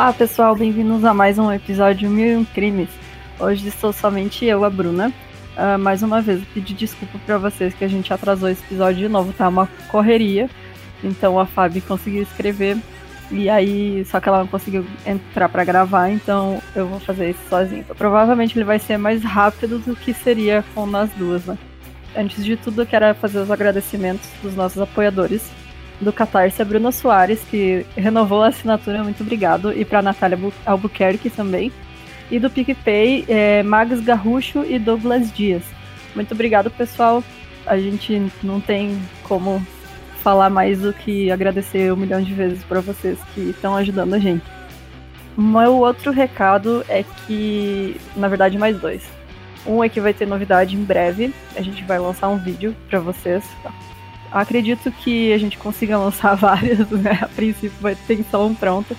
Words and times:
Olá 0.00 0.14
pessoal, 0.14 0.56
bem-vindos 0.56 1.04
a 1.04 1.12
mais 1.12 1.38
um 1.38 1.52
episódio 1.52 2.08
Mil 2.08 2.26
e 2.26 2.34
um 2.34 2.42
Crimes. 2.42 2.88
Hoje 3.38 3.68
estou 3.68 3.92
somente 3.92 4.46
eu, 4.46 4.64
a 4.64 4.70
Bruna. 4.70 5.12
Uh, 5.54 5.78
mais 5.78 6.02
uma 6.02 6.22
vez, 6.22 6.42
pedir 6.54 6.72
desculpa 6.72 7.18
para 7.26 7.36
vocês 7.36 7.74
que 7.74 7.84
a 7.84 7.88
gente 7.88 8.10
atrasou 8.10 8.48
esse 8.48 8.64
episódio 8.64 8.96
de 8.96 9.08
novo, 9.10 9.30
tá 9.34 9.46
uma 9.46 9.68
correria. 9.90 10.48
Então 11.04 11.38
a 11.38 11.44
Fabi 11.44 11.82
conseguiu 11.82 12.22
escrever 12.22 12.78
e 13.30 13.50
aí, 13.50 14.02
só 14.06 14.20
que 14.20 14.28
ela 14.30 14.38
não 14.38 14.46
conseguiu 14.46 14.86
entrar 15.04 15.50
para 15.50 15.64
gravar, 15.64 16.08
então 16.08 16.62
eu 16.74 16.88
vou 16.88 16.98
fazer 16.98 17.28
isso 17.28 17.46
sozinho. 17.50 17.80
Então, 17.80 17.94
provavelmente 17.94 18.56
ele 18.56 18.64
vai 18.64 18.78
ser 18.78 18.96
mais 18.96 19.22
rápido 19.22 19.78
do 19.80 19.94
que 19.94 20.14
seria 20.14 20.64
com 20.74 20.86
nós 20.86 21.10
duas, 21.10 21.44
né? 21.44 21.58
Antes 22.16 22.42
de 22.42 22.56
tudo, 22.56 22.80
eu 22.80 22.86
quero 22.86 23.14
fazer 23.16 23.38
os 23.38 23.50
agradecimentos 23.50 24.26
dos 24.42 24.56
nossos 24.56 24.80
apoiadores 24.80 25.50
do 26.00 26.12
Catarse, 26.12 26.62
a 26.62 26.64
Bruna 26.64 26.90
Soares, 26.92 27.40
que 27.50 27.84
renovou 27.96 28.42
a 28.42 28.48
assinatura, 28.48 29.04
muito 29.04 29.22
obrigado, 29.22 29.72
e 29.72 29.84
para 29.84 30.02
Natália 30.02 30.38
Albuquerque 30.64 31.28
também. 31.28 31.70
E 32.30 32.38
do 32.38 32.48
PicPay, 32.48 33.24
é, 33.28 33.62
Mags 33.62 34.00
Garrucho 34.00 34.64
e 34.64 34.78
Douglas 34.78 35.32
Dias. 35.32 35.62
Muito 36.14 36.32
obrigado, 36.32 36.70
pessoal. 36.70 37.22
A 37.66 37.76
gente 37.76 38.30
não 38.42 38.60
tem 38.60 38.98
como 39.24 39.64
falar 40.22 40.48
mais 40.48 40.80
do 40.80 40.92
que 40.92 41.30
agradecer 41.30 41.92
um 41.92 41.96
milhão 41.96 42.22
de 42.22 42.32
vezes 42.32 42.62
para 42.64 42.80
vocês 42.80 43.18
que 43.34 43.40
estão 43.40 43.76
ajudando 43.76 44.14
a 44.14 44.18
gente. 44.18 44.44
Meu 45.36 45.76
outro 45.76 46.12
recado 46.12 46.84
é 46.88 47.04
que, 47.26 47.96
na 48.16 48.28
verdade, 48.28 48.58
mais 48.58 48.78
dois. 48.78 49.02
Um 49.66 49.82
é 49.82 49.88
que 49.88 50.00
vai 50.00 50.14
ter 50.14 50.26
novidade 50.26 50.76
em 50.76 50.84
breve. 50.84 51.34
A 51.56 51.62
gente 51.62 51.82
vai 51.84 51.98
lançar 51.98 52.28
um 52.28 52.38
vídeo 52.38 52.74
para 52.88 53.00
vocês. 53.00 53.44
Acredito 54.30 54.92
que 54.92 55.32
a 55.32 55.38
gente 55.38 55.58
consiga 55.58 55.98
lançar 55.98 56.34
vários, 56.36 56.88
né? 56.90 57.18
A 57.22 57.28
princípio 57.28 57.72
vai 57.80 57.94
ter 57.94 58.24
só 58.30 58.46
um 58.46 58.54
pronto. 58.54 58.96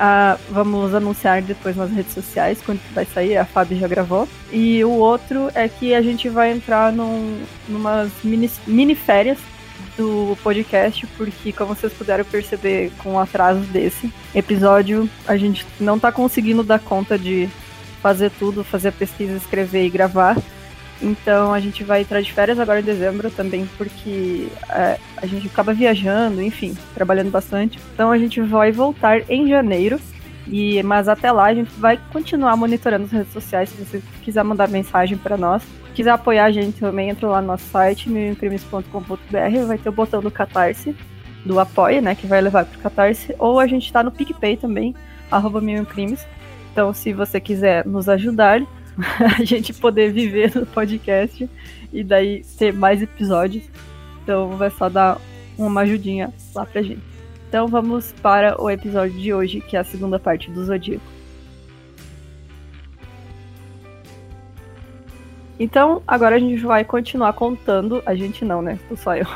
Ah, 0.00 0.38
vamos 0.48 0.94
anunciar 0.94 1.42
depois 1.42 1.76
nas 1.76 1.90
redes 1.90 2.14
sociais 2.14 2.62
quando 2.64 2.80
vai 2.94 3.04
sair, 3.04 3.36
a 3.36 3.44
Fábio 3.44 3.78
já 3.78 3.88
gravou. 3.88 4.28
E 4.52 4.84
o 4.84 4.90
outro 4.90 5.50
é 5.54 5.68
que 5.68 5.92
a 5.94 6.00
gente 6.00 6.28
vai 6.28 6.52
entrar 6.52 6.92
num, 6.92 7.42
numas 7.68 8.10
mini, 8.22 8.48
mini 8.66 8.94
férias 8.94 9.38
do 9.96 10.38
podcast, 10.44 11.04
porque 11.16 11.52
como 11.52 11.74
vocês 11.74 11.92
puderam 11.92 12.24
perceber 12.24 12.92
com 12.98 13.14
o 13.14 13.18
atraso 13.18 13.60
desse 13.60 14.12
episódio, 14.32 15.10
a 15.26 15.36
gente 15.36 15.66
não 15.80 15.98
tá 15.98 16.12
conseguindo 16.12 16.62
dar 16.62 16.78
conta 16.78 17.18
de 17.18 17.48
fazer 18.00 18.30
tudo, 18.38 18.62
fazer 18.62 18.88
a 18.88 18.92
pesquisa, 18.92 19.36
escrever 19.36 19.84
e 19.84 19.90
gravar. 19.90 20.36
Então 21.00 21.52
a 21.52 21.60
gente 21.60 21.84
vai 21.84 22.00
entrar 22.02 22.20
de 22.20 22.32
férias 22.32 22.58
agora 22.58 22.80
em 22.80 22.84
dezembro 22.84 23.30
também, 23.30 23.68
porque 23.76 24.48
é, 24.70 24.98
a 25.16 25.26
gente 25.26 25.46
acaba 25.46 25.72
viajando, 25.72 26.42
enfim, 26.42 26.76
trabalhando 26.94 27.30
bastante. 27.30 27.78
Então 27.94 28.10
a 28.10 28.18
gente 28.18 28.40
vai 28.40 28.72
voltar 28.72 29.30
em 29.30 29.48
janeiro. 29.48 30.00
E, 30.50 30.82
mas 30.82 31.08
até 31.08 31.30
lá 31.30 31.44
a 31.44 31.54
gente 31.54 31.70
vai 31.78 32.00
continuar 32.10 32.56
monitorando 32.56 33.04
as 33.04 33.12
redes 33.12 33.32
sociais. 33.32 33.68
Se 33.68 33.84
você 33.84 34.02
quiser 34.22 34.42
mandar 34.42 34.66
mensagem 34.68 35.18
para 35.18 35.36
nós, 35.36 35.62
quiser 35.94 36.10
apoiar 36.10 36.46
a 36.46 36.50
gente 36.50 36.80
também, 36.80 37.10
entra 37.10 37.28
lá 37.28 37.40
no 37.40 37.48
nosso 37.48 37.64
site, 37.64 38.08
milcrimes.com.br, 38.08 39.66
vai 39.66 39.76
ter 39.76 39.88
o 39.88 39.92
botão 39.92 40.22
do 40.22 40.30
Catarse, 40.30 40.96
do 41.44 41.60
Apoia, 41.60 42.00
né, 42.00 42.14
que 42.14 42.26
vai 42.26 42.40
levar 42.40 42.64
pro 42.64 42.78
Catarse, 42.78 43.34
ou 43.38 43.60
a 43.60 43.66
gente 43.66 43.92
tá 43.92 44.02
no 44.02 44.10
PicPay 44.10 44.56
também, 44.56 44.94
arroba. 45.30 45.60
Então, 46.72 46.94
se 46.94 47.12
você 47.12 47.40
quiser 47.40 47.84
nos 47.84 48.08
ajudar, 48.08 48.62
a 49.38 49.44
gente 49.44 49.72
poder 49.74 50.12
viver 50.12 50.54
no 50.54 50.66
podcast 50.66 51.48
e 51.92 52.02
daí 52.02 52.42
ter 52.58 52.72
mais 52.72 53.00
episódios, 53.02 53.64
então 54.22 54.50
vai 54.56 54.70
só 54.70 54.88
dar 54.88 55.20
uma 55.56 55.82
ajudinha 55.82 56.32
lá 56.54 56.66
pra 56.66 56.82
gente. 56.82 57.02
Então 57.48 57.66
vamos 57.66 58.12
para 58.20 58.60
o 58.60 58.68
episódio 58.68 59.18
de 59.18 59.32
hoje, 59.32 59.60
que 59.60 59.76
é 59.76 59.80
a 59.80 59.84
segunda 59.84 60.18
parte 60.18 60.50
do 60.50 60.64
Zodíaco. 60.64 61.18
Então, 65.58 66.02
agora 66.06 66.36
a 66.36 66.38
gente 66.38 66.62
vai 66.62 66.84
continuar 66.84 67.32
contando. 67.32 68.00
A 68.06 68.14
gente 68.14 68.44
não, 68.44 68.62
né? 68.62 68.78
Só 68.96 69.16
eu. 69.16 69.26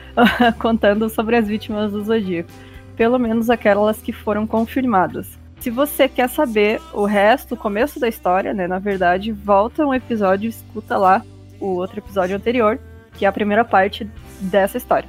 contando 0.60 1.08
sobre 1.08 1.36
as 1.36 1.48
vítimas 1.48 1.90
do 1.90 2.04
Zodíaco. 2.04 2.50
Pelo 2.96 3.18
menos 3.18 3.50
aquelas 3.50 4.00
que 4.00 4.12
foram 4.12 4.46
confirmadas. 4.46 5.36
Se 5.64 5.70
você 5.70 6.06
quer 6.10 6.28
saber 6.28 6.78
o 6.92 7.06
resto, 7.06 7.54
o 7.54 7.56
começo 7.56 7.98
da 7.98 8.06
história, 8.06 8.52
né? 8.52 8.68
Na 8.68 8.78
verdade, 8.78 9.32
volta 9.32 9.82
um 9.82 9.94
episódio 9.94 10.46
escuta 10.46 10.98
lá 10.98 11.24
o 11.58 11.68
outro 11.76 12.00
episódio 12.00 12.36
anterior, 12.36 12.78
que 13.14 13.24
é 13.24 13.28
a 13.28 13.32
primeira 13.32 13.64
parte 13.64 14.06
dessa 14.42 14.76
história 14.76 15.08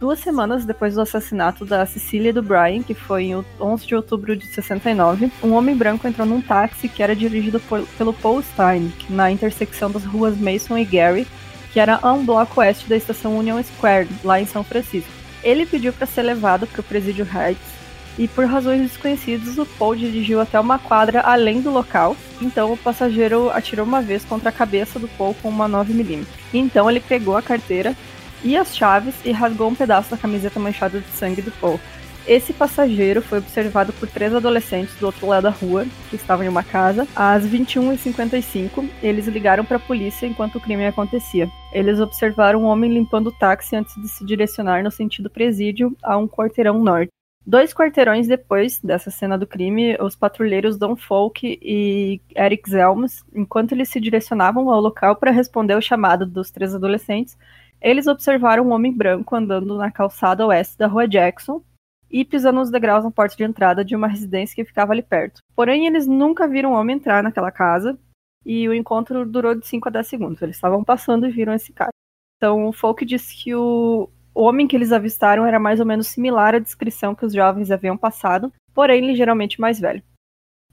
duas 0.00 0.18
semanas 0.18 0.64
depois 0.66 0.94
do 0.94 1.00
assassinato 1.00 1.64
da 1.64 1.86
Cecília 1.86 2.30
e 2.30 2.32
do 2.32 2.42
Brian, 2.42 2.82
que 2.82 2.92
foi 2.92 3.26
em 3.26 3.44
11 3.58 3.86
de 3.86 3.94
outubro 3.94 4.36
de 4.36 4.44
69, 4.48 5.30
um 5.42 5.52
homem 5.52 5.74
branco 5.74 6.06
entrou 6.06 6.26
num 6.26 6.42
táxi 6.42 6.88
que 6.88 7.02
era 7.02 7.14
dirigido 7.14 7.58
por, 7.60 7.86
pelo 7.96 8.12
Paul 8.12 8.42
Stein, 8.42 8.92
na 9.08 9.30
intersecção 9.30 9.90
das 9.90 10.04
ruas 10.04 10.36
Mason 10.36 10.76
e 10.76 10.84
Gary, 10.84 11.26
que 11.72 11.80
era 11.80 12.00
a 12.02 12.12
um 12.12 12.26
bloco 12.26 12.60
oeste 12.60 12.86
da 12.86 12.96
estação 12.96 13.38
Union 13.38 13.62
Square, 13.62 14.08
lá 14.22 14.38
em 14.38 14.44
São 14.44 14.62
Francisco. 14.62 15.10
Ele 15.42 15.64
pediu 15.64 15.92
para 15.92 16.06
ser 16.06 16.22
levado 16.22 16.66
para 16.66 16.80
o 16.80 16.84
presídio 16.84 17.24
Heights 17.24 17.73
e, 18.18 18.28
por 18.28 18.44
razões 18.46 18.80
desconhecidas, 18.80 19.58
o 19.58 19.66
Paul 19.66 19.96
dirigiu 19.96 20.40
até 20.40 20.58
uma 20.58 20.78
quadra 20.78 21.20
além 21.20 21.60
do 21.60 21.70
local. 21.70 22.16
Então, 22.40 22.72
o 22.72 22.76
passageiro 22.76 23.50
atirou 23.50 23.84
uma 23.84 24.00
vez 24.00 24.24
contra 24.24 24.48
a 24.48 24.52
cabeça 24.52 24.98
do 24.98 25.08
Paul 25.08 25.34
com 25.42 25.48
uma 25.48 25.68
9mm. 25.68 26.24
Então, 26.52 26.88
ele 26.88 27.00
pegou 27.00 27.36
a 27.36 27.42
carteira 27.42 27.94
e 28.42 28.56
as 28.56 28.76
chaves 28.76 29.14
e 29.24 29.32
rasgou 29.32 29.68
um 29.68 29.74
pedaço 29.74 30.10
da 30.10 30.16
camiseta 30.16 30.60
manchada 30.60 31.00
de 31.00 31.08
sangue 31.08 31.42
do 31.42 31.50
Paul. 31.52 31.80
Esse 32.26 32.54
passageiro 32.54 33.20
foi 33.20 33.38
observado 33.38 33.92
por 33.92 34.08
três 34.08 34.34
adolescentes 34.34 34.94
do 34.96 35.04
outro 35.04 35.26
lado 35.26 35.42
da 35.42 35.50
rua, 35.50 35.84
que 36.08 36.16
estavam 36.16 36.44
em 36.44 36.48
uma 36.48 36.62
casa, 36.62 37.06
às 37.14 37.44
21h55. 37.44 38.88
Eles 39.02 39.26
ligaram 39.26 39.62
para 39.62 39.76
a 39.76 39.80
polícia 39.80 40.26
enquanto 40.26 40.56
o 40.56 40.60
crime 40.60 40.86
acontecia. 40.86 41.50
Eles 41.70 42.00
observaram 42.00 42.62
um 42.62 42.64
homem 42.64 42.90
limpando 42.90 43.26
o 43.26 43.32
táxi 43.32 43.76
antes 43.76 43.94
de 44.00 44.08
se 44.08 44.24
direcionar 44.24 44.82
no 44.82 44.90
sentido 44.90 45.28
presídio 45.28 45.94
a 46.02 46.16
um 46.16 46.26
quarteirão 46.26 46.82
norte. 46.82 47.10
Dois 47.46 47.74
quarteirões 47.74 48.26
depois 48.26 48.80
dessa 48.80 49.10
cena 49.10 49.36
do 49.36 49.46
crime, 49.46 49.96
os 50.00 50.16
patrulheiros 50.16 50.78
Don 50.78 50.96
Folk 50.96 51.58
e 51.60 52.20
Eric 52.34 52.70
Zelms, 52.70 53.22
enquanto 53.34 53.72
eles 53.72 53.90
se 53.90 54.00
direcionavam 54.00 54.70
ao 54.70 54.80
local 54.80 55.16
para 55.16 55.30
responder 55.30 55.74
ao 55.74 55.82
chamado 55.82 56.24
dos 56.24 56.50
três 56.50 56.74
adolescentes, 56.74 57.36
eles 57.82 58.06
observaram 58.06 58.64
um 58.64 58.72
homem 58.72 58.90
branco 58.90 59.36
andando 59.36 59.76
na 59.76 59.90
calçada 59.90 60.46
oeste 60.46 60.78
da 60.78 60.86
rua 60.86 61.06
Jackson 61.06 61.62
e 62.10 62.24
pisando 62.24 62.60
nos 62.60 62.70
degraus 62.70 63.04
na 63.04 63.10
porta 63.10 63.36
de 63.36 63.44
entrada 63.44 63.84
de 63.84 63.94
uma 63.94 64.08
residência 64.08 64.54
que 64.54 64.64
ficava 64.64 64.92
ali 64.92 65.02
perto. 65.02 65.40
Porém, 65.54 65.86
eles 65.86 66.06
nunca 66.06 66.48
viram 66.48 66.72
o 66.72 66.76
homem 66.76 66.96
entrar 66.96 67.22
naquela 67.22 67.50
casa 67.50 67.98
e 68.46 68.66
o 68.66 68.72
encontro 68.72 69.26
durou 69.26 69.54
de 69.54 69.66
5 69.66 69.88
a 69.88 69.92
10 69.92 70.06
segundos. 70.06 70.40
Eles 70.40 70.56
estavam 70.56 70.82
passando 70.82 71.26
e 71.26 71.30
viram 71.30 71.52
esse 71.52 71.72
cara. 71.72 71.90
Então, 72.36 72.66
o 72.68 72.72
Folk 72.72 73.04
disse 73.04 73.36
que 73.36 73.54
o, 73.54 74.08
o 74.08 74.13
homem 74.34 74.66
que 74.66 74.76
eles 74.76 74.92
avistaram 74.92 75.46
era 75.46 75.60
mais 75.60 75.80
ou 75.80 75.86
menos 75.86 76.08
similar 76.08 76.54
à 76.54 76.58
descrição 76.58 77.14
que 77.14 77.24
os 77.24 77.32
jovens 77.32 77.70
haviam 77.70 77.96
passado, 77.96 78.52
porém 78.74 79.06
ligeiramente 79.06 79.60
mais 79.60 79.78
velho. 79.78 80.02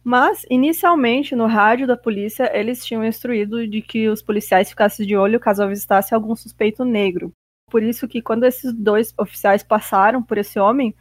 Mas, 0.03 0.45
inicialmente, 0.49 1.35
no 1.35 1.45
rádio 1.45 1.85
da 1.85 1.95
polícia, 1.95 2.49
eles 2.57 2.83
tinham 2.83 3.05
instruído 3.05 3.67
de 3.67 3.81
que 3.81 4.07
os 4.07 4.21
policiais 4.21 4.69
ficassem 4.69 5.05
de 5.05 5.15
olho 5.15 5.39
caso 5.39 5.61
avistasse 5.61 6.15
algum 6.15 6.35
suspeito 6.35 6.83
negro. 6.83 7.31
Por 7.69 7.83
isso 7.83 8.07
que 8.07 8.21
quando 8.21 8.43
esses 8.43 8.73
dois 8.73 9.13
oficiais 9.17 9.63
passaram 9.63 10.23
por 10.23 10.39
esse 10.39 10.59
homem, 10.59 10.95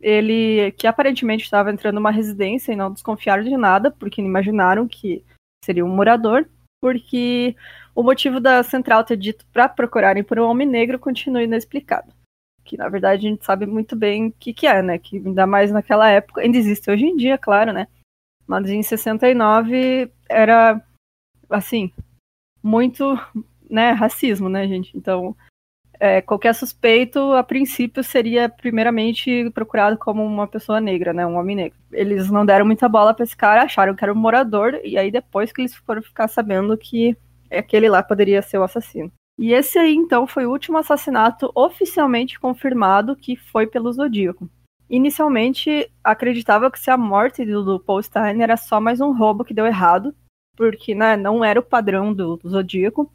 ele 0.00 0.72
que 0.72 0.86
aparentemente 0.86 1.44
estava 1.44 1.70
entrando 1.70 1.94
numa 1.94 2.10
residência 2.10 2.72
e 2.72 2.76
não 2.76 2.92
desconfiaram 2.92 3.44
de 3.44 3.56
nada, 3.56 3.90
porque 3.90 4.20
imaginaram 4.20 4.88
que 4.88 5.24
seria 5.64 5.84
um 5.84 5.94
morador, 5.94 6.48
porque 6.80 7.54
o 7.94 8.02
motivo 8.02 8.40
da 8.40 8.62
central 8.62 9.04
ter 9.04 9.16
dito 9.16 9.44
para 9.52 9.68
procurarem 9.68 10.24
por 10.24 10.38
um 10.38 10.48
homem 10.48 10.66
negro 10.66 10.98
continua 10.98 11.42
inexplicado. 11.42 12.12
Que 12.64 12.76
na 12.76 12.88
verdade 12.88 13.26
a 13.26 13.30
gente 13.30 13.44
sabe 13.44 13.66
muito 13.66 13.94
bem 13.94 14.28
o 14.28 14.32
que, 14.32 14.52
que 14.52 14.66
é, 14.66 14.82
né? 14.82 14.98
Que 14.98 15.18
ainda 15.18 15.46
mais 15.46 15.70
naquela 15.70 16.08
época, 16.08 16.40
ainda 16.40 16.56
existe 16.56 16.90
hoje 16.90 17.04
em 17.04 17.16
dia, 17.16 17.36
claro, 17.36 17.72
né? 17.72 17.86
Mas 18.46 18.68
em 18.68 18.82
69 18.82 20.10
era, 20.28 20.82
assim, 21.48 21.92
muito, 22.62 23.16
né, 23.68 23.92
racismo, 23.92 24.48
né, 24.48 24.66
gente? 24.66 24.96
Então, 24.96 25.36
é, 26.00 26.22
qualquer 26.22 26.54
suspeito, 26.54 27.34
a 27.34 27.44
princípio, 27.44 28.02
seria 28.02 28.48
primeiramente 28.48 29.50
procurado 29.50 29.98
como 29.98 30.24
uma 30.24 30.48
pessoa 30.48 30.80
negra, 30.80 31.12
né, 31.12 31.26
um 31.26 31.36
homem 31.36 31.54
negro. 31.54 31.78
Eles 31.92 32.30
não 32.30 32.46
deram 32.46 32.64
muita 32.64 32.88
bola 32.88 33.12
para 33.12 33.22
esse 33.22 33.36
cara, 33.36 33.62
acharam 33.62 33.94
que 33.94 34.02
era 34.02 34.12
um 34.12 34.16
morador, 34.16 34.80
e 34.82 34.96
aí 34.96 35.10
depois 35.10 35.52
que 35.52 35.60
eles 35.60 35.74
foram 35.74 36.02
ficar 36.02 36.26
sabendo 36.26 36.76
que 36.78 37.14
aquele 37.50 37.88
lá 37.88 38.02
poderia 38.02 38.40
ser 38.40 38.56
o 38.56 38.62
assassino. 38.62 39.12
E 39.38 39.52
esse 39.52 39.78
aí, 39.78 39.94
então, 39.94 40.26
foi 40.26 40.46
o 40.46 40.50
último 40.50 40.78
assassinato 40.78 41.50
oficialmente 41.54 42.40
confirmado 42.40 43.16
que 43.16 43.36
foi 43.36 43.66
pelo 43.66 43.92
Zodíaco. 43.92 44.48
Inicialmente, 44.88 45.90
acreditava 46.02 46.70
que 46.70 46.80
se 46.80 46.90
a 46.90 46.96
morte 46.96 47.44
do 47.44 47.78
Paul 47.78 48.02
Stein 48.02 48.42
era 48.42 48.56
só 48.56 48.80
mais 48.80 49.00
um 49.00 49.12
roubo 49.12 49.44
que 49.44 49.54
deu 49.54 49.66
errado, 49.66 50.14
porque 50.56 50.94
né, 50.94 51.16
não 51.16 51.44
era 51.44 51.60
o 51.60 51.62
padrão 51.62 52.12
do, 52.12 52.36
do 52.36 52.48
Zodíaco. 52.48 53.10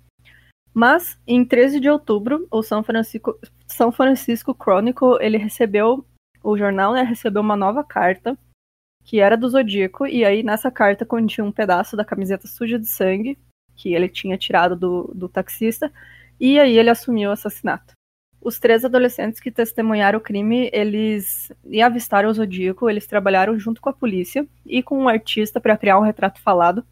Mas, 0.75 1.17
em 1.25 1.45
13 1.45 1.79
de 1.79 1.89
outubro, 1.89 2.45
o 2.51 2.61
São 2.61 2.83
Francisco, 2.83 3.39
São 3.65 3.93
Francisco 3.93 4.53
Chronicle, 4.53 5.17
ele 5.21 5.37
recebeu, 5.37 6.05
o 6.43 6.57
jornal 6.57 6.91
né, 6.91 7.01
recebeu 7.01 7.41
uma 7.41 7.55
nova 7.55 7.81
carta 7.81 8.37
que 9.05 9.19
era 9.21 9.37
do 9.37 9.47
Zodíaco, 9.47 10.05
e 10.05 10.25
aí 10.25 10.43
nessa 10.43 10.69
carta 10.69 11.05
continha 11.05 11.45
um 11.45 11.51
pedaço 11.51 11.95
da 11.95 12.03
camiseta 12.03 12.47
suja 12.47 12.77
de 12.77 12.87
sangue, 12.87 13.37
que 13.75 13.93
ele 13.93 14.09
tinha 14.09 14.37
tirado 14.37 14.75
do, 14.75 15.11
do 15.15 15.29
taxista, 15.29 15.93
e 16.39 16.59
aí 16.59 16.77
ele 16.77 16.89
assumiu 16.89 17.29
o 17.29 17.33
assassinato. 17.33 17.93
Os 18.41 18.59
três 18.59 18.83
adolescentes 18.83 19.39
que 19.39 19.51
testemunharam 19.51 20.19
o 20.19 20.21
crime, 20.21 20.69
eles 20.73 21.51
e 21.65 21.81
avistaram 21.81 22.29
o 22.29 22.33
Zodíaco, 22.33 22.89
eles 22.89 23.07
trabalharam 23.07 23.57
junto 23.57 23.79
com 23.79 23.89
a 23.89 23.93
polícia 23.93 24.45
e 24.65 24.83
com 24.83 24.99
um 24.99 25.07
artista 25.07 25.61
para 25.61 25.77
criar 25.77 25.99
um 25.99 26.03
retrato 26.03 26.41
falado. 26.41 26.85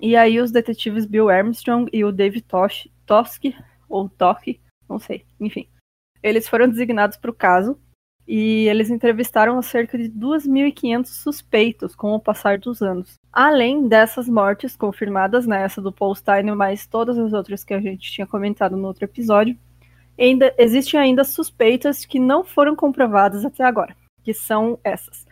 E 0.00 0.16
aí 0.16 0.40
os 0.40 0.50
detetives 0.50 1.06
Bill 1.06 1.28
Armstrong 1.28 1.88
e 1.92 2.04
o 2.04 2.12
David 2.12 2.42
Tosh, 2.42 2.88
Toski, 3.10 3.56
ou 3.88 4.08
Toki, 4.08 4.60
não 4.88 5.00
sei, 5.00 5.24
enfim. 5.40 5.66
Eles 6.22 6.48
foram 6.48 6.68
designados 6.68 7.16
para 7.16 7.32
o 7.32 7.34
caso 7.34 7.76
e 8.24 8.68
eles 8.68 8.88
entrevistaram 8.88 9.60
cerca 9.62 9.98
de 9.98 10.08
2.500 10.08 11.06
suspeitos 11.06 11.96
com 11.96 12.12
o 12.14 12.20
passar 12.20 12.58
dos 12.58 12.80
anos. 12.80 13.14
Além 13.32 13.88
dessas 13.88 14.28
mortes 14.28 14.76
confirmadas 14.76 15.44
nessa 15.44 15.82
do 15.82 15.90
Paul 15.90 16.14
Stein, 16.14 16.54
mais 16.54 16.86
todas 16.86 17.18
as 17.18 17.32
outras 17.32 17.64
que 17.64 17.74
a 17.74 17.80
gente 17.80 18.12
tinha 18.12 18.28
comentado 18.28 18.76
no 18.76 18.86
outro 18.86 19.04
episódio, 19.04 19.58
ainda 20.16 20.54
existem 20.56 21.00
ainda 21.00 21.24
suspeitas 21.24 22.06
que 22.06 22.20
não 22.20 22.44
foram 22.44 22.76
comprovadas 22.76 23.44
até 23.44 23.64
agora, 23.64 23.96
que 24.22 24.32
são 24.32 24.78
essas. 24.84 25.26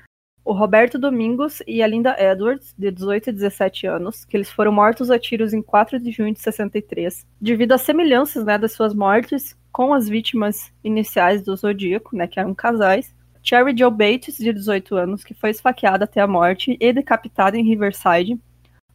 O 0.49 0.55
Roberto 0.55 0.99
Domingos 0.99 1.63
e 1.67 1.83
a 1.83 1.87
Linda 1.87 2.17
Edwards, 2.19 2.75
de 2.79 2.91
18 2.91 3.29
e 3.29 3.33
17 3.35 3.87
anos, 3.87 4.25
que 4.25 4.35
eles 4.35 4.51
foram 4.51 4.73
mortos 4.73 5.11
a 5.11 5.19
tiros 5.19 5.53
em 5.53 5.61
4 5.61 6.01
de 6.01 6.11
junho 6.11 6.33
de 6.33 6.41
63, 6.41 7.27
devido 7.39 7.73
às 7.73 7.83
semelhanças 7.83 8.47
né, 8.47 8.57
das 8.57 8.73
suas 8.73 8.95
mortes 8.95 9.55
com 9.71 9.93
as 9.93 10.09
vítimas 10.09 10.73
iniciais 10.83 11.43
do 11.43 11.55
Zodíaco, 11.55 12.17
né, 12.17 12.27
que 12.27 12.41
eram 12.41 12.55
casais. 12.55 13.15
Cherry 13.43 13.77
Joe 13.77 13.91
Bates, 13.91 14.39
de 14.39 14.51
18 14.51 14.97
anos, 14.97 15.23
que 15.23 15.35
foi 15.35 15.51
esfaqueada 15.51 16.05
até 16.05 16.23
a 16.23 16.27
morte 16.27 16.79
e 16.81 16.93
decapitada 16.95 17.59
em 17.59 17.69
Riverside. 17.69 18.41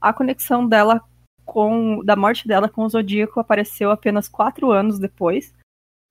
A 0.01 0.11
conexão 0.11 0.67
dela 0.67 1.03
com 1.45 2.03
da 2.03 2.15
morte 2.15 2.47
dela 2.47 2.67
com 2.67 2.83
o 2.83 2.89
Zodíaco 2.89 3.39
apareceu 3.39 3.91
apenas 3.91 4.27
quatro 4.27 4.71
anos 4.71 4.97
depois 4.97 5.53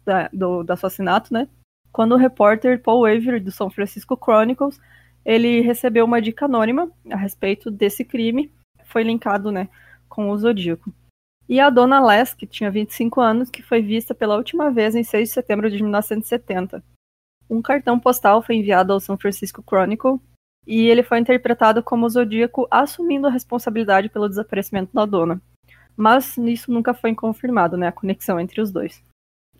da, 0.04 0.28
do, 0.32 0.62
do 0.62 0.72
assassinato, 0.72 1.34
né? 1.34 1.48
Quando 1.90 2.12
o 2.12 2.16
repórter 2.16 2.80
Paul 2.80 3.06
Avery, 3.06 3.40
do 3.40 3.50
São 3.50 3.68
Francisco 3.68 4.16
Chronicles, 4.16 4.78
ele 5.24 5.60
recebeu 5.60 6.04
uma 6.04 6.20
dica 6.20 6.44
anônima 6.44 6.90
a 7.10 7.16
respeito 7.16 7.70
desse 7.70 8.04
crime, 8.04 8.52
foi 8.84 9.02
linkado, 9.02 9.50
né, 9.50 9.68
com 10.08 10.30
o 10.30 10.36
Zodíaco 10.36 10.92
e 11.48 11.60
a 11.60 11.68
dona 11.68 12.00
Les, 12.00 12.32
que 12.32 12.46
tinha 12.46 12.70
25 12.70 13.20
anos, 13.20 13.50
que 13.50 13.62
foi 13.62 13.82
vista 13.82 14.14
pela 14.14 14.36
última 14.36 14.70
vez 14.70 14.94
em 14.94 15.02
6 15.04 15.28
de 15.28 15.34
setembro 15.34 15.70
de 15.70 15.82
1970. 15.82 16.82
Um 17.50 17.60
cartão 17.60 18.00
postal 18.00 18.42
foi 18.42 18.56
enviado 18.56 18.92
ao 18.92 19.00
São 19.00 19.18
Francisco 19.18 19.62
Chronicle 19.62 20.18
e 20.66 20.86
ele 20.86 21.02
foi 21.02 21.18
interpretado 21.18 21.82
como 21.82 22.06
o 22.06 22.08
Zodíaco 22.08 22.66
assumindo 22.70 23.26
a 23.26 23.30
responsabilidade 23.30 24.08
pelo 24.08 24.30
desaparecimento 24.30 24.94
da 24.94 25.04
dona. 25.04 25.42
Mas 25.94 26.38
isso 26.38 26.72
nunca 26.72 26.94
foi 26.94 27.14
confirmado, 27.14 27.76
né, 27.76 27.88
a 27.88 27.92
conexão 27.92 28.40
entre 28.40 28.60
os 28.60 28.70
dois. 28.70 29.04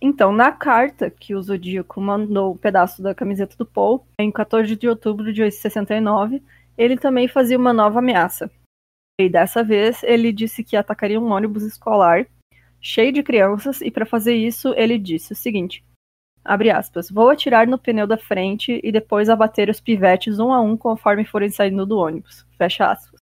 Então, 0.05 0.33
na 0.33 0.51
carta 0.51 1.09
que 1.09 1.33
o 1.33 1.41
Zodíaco 1.41 2.01
mandou 2.01 2.55
um 2.55 2.57
pedaço 2.57 3.01
da 3.01 3.15
camiseta 3.15 3.57
do 3.57 3.65
Paul, 3.65 4.05
em 4.19 4.33
14 4.33 4.75
de 4.75 4.89
outubro 4.89 5.33
de 5.33 5.49
69, 5.49 6.43
ele 6.77 6.97
também 6.97 7.29
fazia 7.29 7.57
uma 7.57 7.73
nova 7.73 8.01
ameaça. 8.01 8.51
E 9.21 9.29
dessa 9.29 9.63
vez 9.63 10.03
ele 10.03 10.33
disse 10.33 10.65
que 10.65 10.77
atacaria 10.77 11.21
um 11.21 11.31
ônibus 11.31 11.63
escolar 11.63 12.27
cheio 12.81 13.13
de 13.13 13.23
crianças 13.23 13.81
e 13.81 13.93
para 13.93 14.05
fazer 14.05 14.35
isso 14.35 14.75
ele 14.77 14.99
disse 14.99 15.35
o 15.35 15.37
seguinte: 15.37 15.85
aspas, 16.45 17.09
vou 17.09 17.31
atirar 17.31 17.69
no 17.69 17.79
pneu 17.79 18.05
da 18.05 18.19
frente 18.19 18.81
e 18.83 18.91
depois 18.91 19.29
abater 19.29 19.71
os 19.71 19.81
pivetes 19.81 20.41
um 20.41 20.53
a 20.53 20.61
um 20.61 20.77
conforme 20.77 21.25
forem 21.25 21.49
saindo 21.49 21.87
do 21.87 21.99
ônibus. 21.99 22.45
Fecha 22.59 22.91
aspas. 22.91 23.21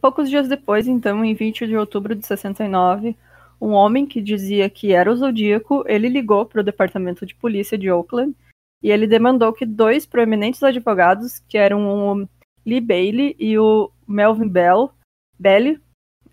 Poucos 0.00 0.30
dias 0.30 0.48
depois, 0.48 0.88
então, 0.88 1.22
em 1.22 1.34
20 1.34 1.66
de 1.66 1.76
outubro 1.76 2.14
de 2.14 2.26
69, 2.26 3.14
um 3.62 3.74
homem 3.74 4.04
que 4.04 4.20
dizia 4.20 4.68
que 4.68 4.92
era 4.92 5.08
o 5.08 5.14
Zodíaco, 5.14 5.84
ele 5.86 6.08
ligou 6.08 6.44
para 6.44 6.60
o 6.60 6.64
departamento 6.64 7.24
de 7.24 7.32
polícia 7.32 7.78
de 7.78 7.88
Oakland 7.88 8.34
e 8.82 8.90
ele 8.90 9.06
demandou 9.06 9.52
que 9.52 9.64
dois 9.64 10.04
proeminentes 10.04 10.60
advogados, 10.64 11.38
que 11.48 11.56
eram 11.56 11.86
o 11.86 12.28
Lee 12.66 12.80
Bailey 12.80 13.36
e 13.38 13.56
o 13.56 13.88
Melvin 14.04 14.48
Bell, 14.48 14.90
Belly, 15.38 15.80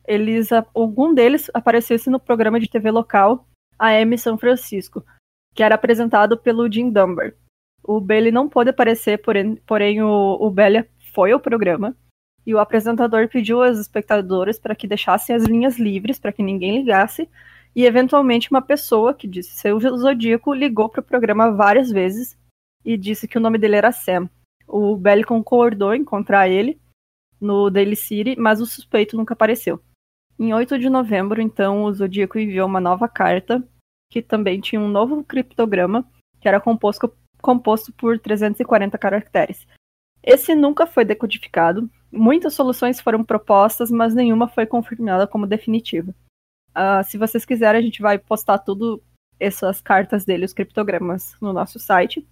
eles, 0.07 0.49
algum 0.73 1.13
deles 1.13 1.51
aparecesse 1.53 2.09
no 2.09 2.19
programa 2.19 2.59
de 2.59 2.67
TV 2.67 2.89
local 2.89 3.45
AM 3.77 4.17
São 4.17 4.35
Francisco, 4.35 5.05
que 5.53 5.61
era 5.61 5.75
apresentado 5.75 6.35
pelo 6.35 6.71
Jim 6.71 6.89
Dunbar. 6.89 7.35
O 7.83 8.01
Bailey 8.01 8.31
não 8.31 8.49
pôde 8.49 8.71
aparecer, 8.71 9.21
porém, 9.21 9.55
porém 9.67 10.01
o, 10.01 10.37
o 10.39 10.49
Bailey 10.49 10.83
foi 11.13 11.31
ao 11.31 11.39
programa 11.39 11.95
e 12.49 12.53
o 12.55 12.57
apresentador 12.57 13.29
pediu 13.29 13.61
aos 13.61 13.77
espectadores 13.77 14.57
para 14.57 14.73
que 14.73 14.87
deixassem 14.87 15.35
as 15.35 15.43
linhas 15.43 15.77
livres 15.77 16.17
para 16.17 16.33
que 16.33 16.41
ninguém 16.41 16.79
ligasse 16.79 17.29
e 17.75 17.85
eventualmente 17.85 18.49
uma 18.49 18.59
pessoa 18.59 19.13
que 19.13 19.27
disse 19.27 19.51
ser 19.51 19.71
o 19.71 19.79
Zodíaco 19.79 20.51
ligou 20.51 20.89
para 20.89 21.01
o 21.01 21.03
programa 21.03 21.51
várias 21.51 21.91
vezes 21.91 22.35
e 22.83 22.97
disse 22.97 23.27
que 23.27 23.37
o 23.37 23.41
nome 23.41 23.59
dele 23.59 23.75
era 23.75 23.91
Sam. 23.91 24.27
O 24.67 24.97
Bailey 24.97 25.23
concordou 25.23 25.93
em 25.93 26.01
encontrar 26.01 26.49
ele 26.49 26.81
no 27.39 27.69
Daily 27.69 27.95
City, 27.95 28.35
mas 28.35 28.59
o 28.59 28.65
suspeito 28.65 29.15
nunca 29.15 29.35
apareceu. 29.35 29.79
Em 30.39 30.51
8 30.51 30.79
de 30.79 30.89
novembro, 30.89 31.39
então, 31.39 31.83
o 31.83 31.93
Zodíaco 31.93 32.39
enviou 32.39 32.67
uma 32.67 32.79
nova 32.79 33.07
carta, 33.07 33.63
que 34.11 34.23
também 34.23 34.59
tinha 34.59 34.81
um 34.81 34.87
novo 34.87 35.23
criptograma, 35.23 36.03
que 36.41 36.47
era 36.47 36.59
composto, 36.59 37.13
composto 37.41 37.93
por 37.93 38.17
340 38.17 38.97
caracteres. 38.97 39.67
Esse 40.23 40.55
nunca 40.55 40.87
foi 40.87 41.05
decodificado. 41.05 41.87
Muitas 42.11 42.53
soluções 42.53 42.99
foram 42.99 43.23
propostas, 43.23 43.91
mas 43.91 44.15
nenhuma 44.15 44.47
foi 44.47 44.65
confirmada 44.65 45.27
como 45.27 45.45
definitiva. 45.45 46.13
Uh, 46.71 47.03
se 47.03 47.17
vocês 47.17 47.45
quiserem, 47.45 47.79
a 47.79 47.83
gente 47.83 48.01
vai 48.01 48.17
postar 48.17 48.59
tudo 48.59 49.01
essas 49.39 49.79
cartas 49.79 50.25
dele, 50.25 50.45
os 50.45 50.53
criptogramas, 50.53 51.35
no 51.41 51.53
nosso 51.53 51.79
site. 51.79 52.27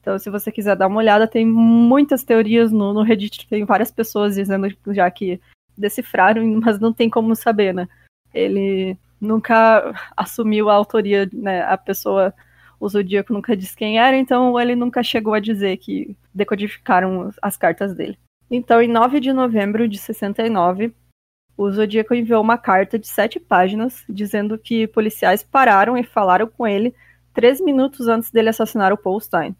Então, 0.00 0.18
se 0.18 0.30
você 0.30 0.50
quiser 0.50 0.74
dar 0.76 0.86
uma 0.86 0.98
olhada, 0.98 1.28
tem 1.28 1.46
muitas 1.46 2.24
teorias 2.24 2.72
no, 2.72 2.94
no 2.94 3.02
Reddit, 3.02 3.46
tem 3.46 3.64
várias 3.64 3.90
pessoas 3.90 4.34
dizendo 4.34 4.68
já 4.88 5.10
que 5.10 5.40
decifraram, 5.76 6.44
mas 6.60 6.80
não 6.80 6.92
tem 6.92 7.10
como 7.10 7.36
saber, 7.36 7.74
né? 7.74 7.88
Ele 8.32 8.96
nunca 9.20 9.94
assumiu 10.16 10.70
a 10.70 10.74
autoria, 10.74 11.28
né? 11.32 11.62
A 11.62 11.76
pessoa, 11.76 12.32
o 12.78 12.88
Zodíaco 12.88 13.32
nunca 13.32 13.56
disse 13.56 13.76
quem 13.76 13.98
era, 13.98 14.16
então 14.16 14.58
ele 14.58 14.74
nunca 14.74 15.02
chegou 15.02 15.34
a 15.34 15.40
dizer 15.40 15.76
que 15.76 16.16
decodificaram 16.34 17.30
as 17.42 17.56
cartas 17.56 17.94
dele. 17.94 18.18
Então, 18.50 18.82
em 18.82 18.88
9 18.88 19.20
de 19.20 19.32
novembro 19.32 19.86
de 19.86 19.98
69, 19.98 20.92
o 21.56 21.70
Zodíaco 21.70 22.14
enviou 22.14 22.42
uma 22.42 22.58
carta 22.58 22.98
de 22.98 23.06
sete 23.06 23.38
páginas 23.38 24.04
dizendo 24.08 24.58
que 24.58 24.86
policiais 24.88 25.42
pararam 25.42 25.96
e 25.96 26.02
falaram 26.02 26.48
com 26.48 26.66
ele 26.66 26.94
três 27.32 27.60
minutos 27.60 28.08
antes 28.08 28.30
dele 28.30 28.48
assassinar 28.48 28.92
o 28.92 28.98
Paul 28.98 29.20
Stein 29.20 29.54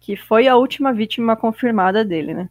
que 0.00 0.16
foi 0.16 0.46
a 0.46 0.56
última 0.56 0.92
vítima 0.92 1.36
confirmada 1.36 2.04
dele, 2.04 2.34
né? 2.34 2.50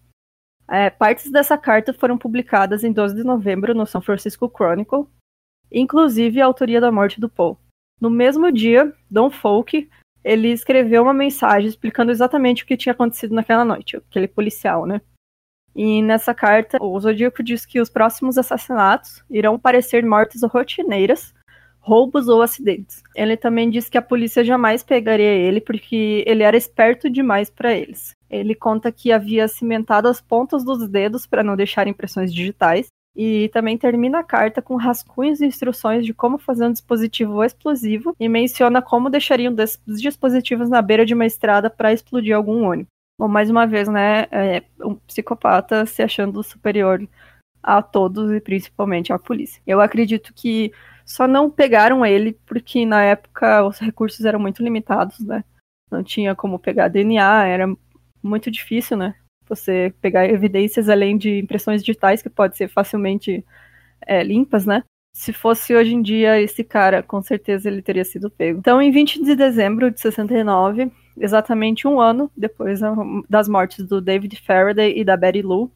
É, 0.70 0.89
partes 0.89 1.32
dessa 1.32 1.58
carta 1.58 1.94
foram 1.94 2.17
publicadas 2.17 2.84
em 2.84 2.91
12 2.91 3.15
de 3.15 3.24
novembro 3.24 3.74
no 3.74 3.86
São 3.86 4.01
Francisco 4.01 4.51
Chronicle, 4.53 5.08
inclusive 5.72 6.41
a 6.41 6.46
autoria 6.46 6.82
da 6.82 6.91
morte 6.91 7.22
do 7.22 7.29
Paul. 7.29 7.58
No 8.01 8.10
mesmo 8.10 8.51
dia, 8.51 8.94
Don 9.10 9.29
Folk 9.29 9.89
ele 10.24 10.50
escreveu 10.50 11.03
uma 11.03 11.13
mensagem 11.13 11.70
explicando 11.70 12.12
exatamente 12.12 12.63
o 12.63 12.65
que 12.65 12.75
tinha 12.75 12.91
acontecido 12.91 13.34
naquela 13.34 13.63
noite, 13.63 13.96
aquele 13.96 14.27
policial, 14.27 14.86
né? 14.86 15.00
E 15.78 16.02
nessa 16.02 16.34
carta, 16.34 16.80
o 16.82 17.00
Zodíaco 17.00 17.44
diz 17.44 17.64
que 17.64 17.80
os 17.80 17.88
próximos 17.88 18.36
assassinatos 18.36 19.24
irão 19.30 19.60
parecer 19.60 20.04
mortes 20.04 20.42
rotineiras 20.42 21.36
roubos 21.80 22.28
ou 22.28 22.42
acidentes. 22.42 23.02
Ele 23.16 23.38
também 23.38 23.70
disse 23.70 23.90
que 23.90 23.98
a 23.98 24.02
polícia 24.02 24.44
jamais 24.44 24.84
pegaria 24.84 25.26
ele 25.26 25.62
porque 25.62 26.24
ele 26.28 26.44
era 26.44 26.58
esperto 26.58 27.10
demais 27.10 27.50
para 27.50 27.74
eles. 27.74 28.12
Ele 28.30 28.54
conta 28.54 28.92
que 28.92 29.12
havia 29.12 29.48
cimentado 29.48 30.10
as 30.10 30.20
pontas 30.20 30.66
dos 30.66 30.86
dedos 30.90 31.26
para 31.26 31.44
não 31.44 31.56
deixar 31.56 31.88
impressões 31.88 32.34
digitais 32.34 32.88
e 33.16 33.50
também 33.54 33.78
termina 33.78 34.20
a 34.20 34.24
carta 34.24 34.62
com 34.62 34.76
rascunhos 34.76 35.40
e 35.40 35.46
instruções 35.46 36.06
de 36.06 36.14
como 36.14 36.38
fazer 36.38 36.66
um 36.66 36.74
dispositivo 36.74 37.42
explosivo 37.44 38.14
e 38.20 38.28
menciona 38.28 38.82
como 38.82 39.10
deixariam 39.10 39.56
os 39.88 40.02
dispositivos 40.02 40.70
na 40.70 40.82
beira 40.82 41.06
de 41.06 41.14
uma 41.14 41.26
estrada 41.26 41.70
para 41.70 41.94
explodir 41.94 42.36
algum 42.36 42.66
ônibus. 42.66 42.97
Bom, 43.20 43.28
mais 43.28 43.50
uma 43.50 43.66
vez, 43.66 43.88
né, 43.88 44.28
é 44.32 44.64
um 44.80 44.94
psicopata 44.94 45.88
se 45.88 46.04
achando 46.04 46.44
superior 46.44 47.08
a 47.64 47.82
todos 47.82 48.32
e 48.32 48.40
principalmente 48.40 49.12
à 49.12 49.18
polícia. 49.18 49.60
Eu 49.66 49.82
acredito 49.82 50.32
que 50.36 50.72
só 51.04 51.28
não 51.28 51.50
pegaram 51.50 52.06
ele 52.06 52.34
porque 52.46 52.86
na 52.86 53.04
época 53.04 53.66
os 53.66 53.80
recursos 53.80 54.24
eram 54.24 54.40
muito 54.40 54.64
limitados, 54.64 55.20
né? 55.20 55.44
Não 55.90 56.04
tinha 56.04 56.36
como 56.36 56.60
pegar 56.60 56.90
DNA, 56.90 57.48
era 57.48 57.68
muito 58.22 58.52
difícil, 58.52 58.96
né? 58.96 59.16
Você 59.50 59.94
pegar 60.00 60.30
evidências 60.30 60.88
além 60.88 61.18
de 61.18 61.40
impressões 61.40 61.82
digitais 61.84 62.22
que 62.22 62.30
pode 62.30 62.56
ser 62.56 62.68
facilmente 62.68 63.44
é, 64.06 64.24
limpas, 64.24 64.66
né? 64.66 64.84
Se 65.16 65.34
fosse 65.34 65.74
hoje 65.74 65.96
em 65.96 66.02
dia 66.02 66.40
esse 66.40 66.64
cara, 66.64 67.02
com 67.02 67.22
certeza 67.22 67.68
ele 67.68 67.82
teria 67.82 68.06
sido 68.06 68.30
pego. 68.30 68.60
Então, 68.60 68.80
em 68.80 68.92
20 68.92 69.24
de 69.24 69.36
dezembro 69.36 69.90
de 69.90 70.00
69, 70.00 70.92
exatamente 71.20 71.88
um 71.88 72.00
ano 72.00 72.32
depois 72.36 72.80
das 73.30 73.48
mortes 73.48 73.86
do 73.86 74.00
David 74.02 74.42
Faraday 74.46 74.98
e 74.98 75.04
da 75.04 75.18
Betty 75.18 75.42
Lou, 75.42 75.72